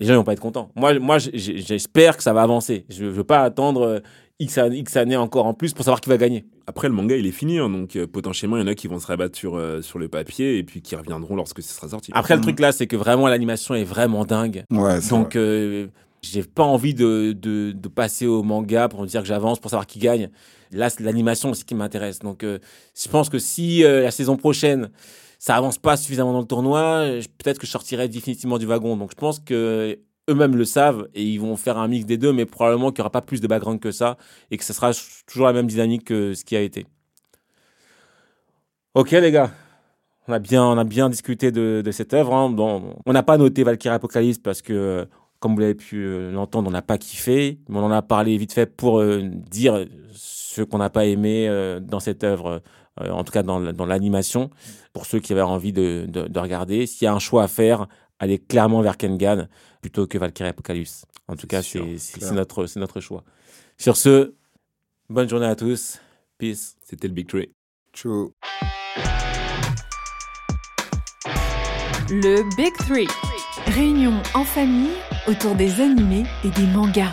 [0.00, 0.70] les gens ils vont pas être contents.
[0.76, 2.84] Moi, moi j'espère que ça va avancer.
[2.88, 3.98] Je veux pas attendre euh,
[4.38, 6.44] X, an- X années encore en plus pour savoir qui va gagner.
[6.66, 7.58] Après, le manga, il est fini.
[7.58, 9.98] hein, donc, euh, potentiellement, il y en a qui vont se rabattre sur, euh, sur
[9.98, 12.10] le papier et puis qui reviendront lorsque ce sera sorti.
[12.14, 12.42] Après, le Mm.
[12.42, 14.64] truc là, c'est que vraiment l'animation est vraiment dingue.
[14.70, 15.40] Ouais, Donc, vrai.
[15.44, 15.86] euh,
[16.22, 19.70] j'ai pas envie de, de, de passer au manga pour me dire que j'avance, pour
[19.70, 20.28] savoir qui gagne.
[20.72, 22.18] Là, c'est l'animation aussi qui m'intéresse.
[22.18, 22.58] Donc, euh,
[23.00, 24.90] je pense que si euh, la saison prochaine,
[25.38, 27.04] ça avance pas suffisamment dans le tournoi,
[27.38, 28.96] peut-être que je sortirai définitivement du wagon.
[28.96, 32.32] Donc, je pense que eux-mêmes le savent et ils vont faire un mix des deux,
[32.32, 34.16] mais probablement qu'il y aura pas plus de background que ça
[34.50, 34.90] et que ce sera
[35.26, 36.86] toujours la même dynamique que ce qui a été.
[38.94, 39.50] Ok, les gars.
[40.28, 42.34] On a bien, on a bien discuté de, cette œuvre.
[42.34, 42.54] hein.
[43.06, 45.06] On n'a pas noté Valkyrie Apocalypse parce que,
[45.38, 47.60] comme vous l'avez pu euh, l'entendre, on n'a pas kiffé.
[47.68, 51.46] Mais on en a parlé vite fait pour euh, dire ce qu'on n'a pas aimé
[51.48, 52.62] euh, dans cette œuvre,
[53.00, 54.50] euh, en tout cas dans, la- dans l'animation,
[54.92, 56.86] pour ceux qui avaient envie de, de- de regarder.
[56.86, 57.86] S'il y a un choix à faire,
[58.18, 59.48] allez clairement vers Kengan
[59.80, 61.04] plutôt que Valkyrie Apocalypse.
[61.28, 61.80] En tout cas, c'est
[62.32, 63.24] notre, c'est notre choix.
[63.78, 64.34] Sur ce,
[65.08, 65.98] bonne journée à tous.
[66.38, 66.76] Peace.
[66.82, 67.50] C'était le Big Tree.
[67.92, 68.32] Ciao.
[72.08, 73.08] Le Big Three.
[73.66, 74.92] Réunion en famille
[75.26, 77.12] autour des animés et des mangas.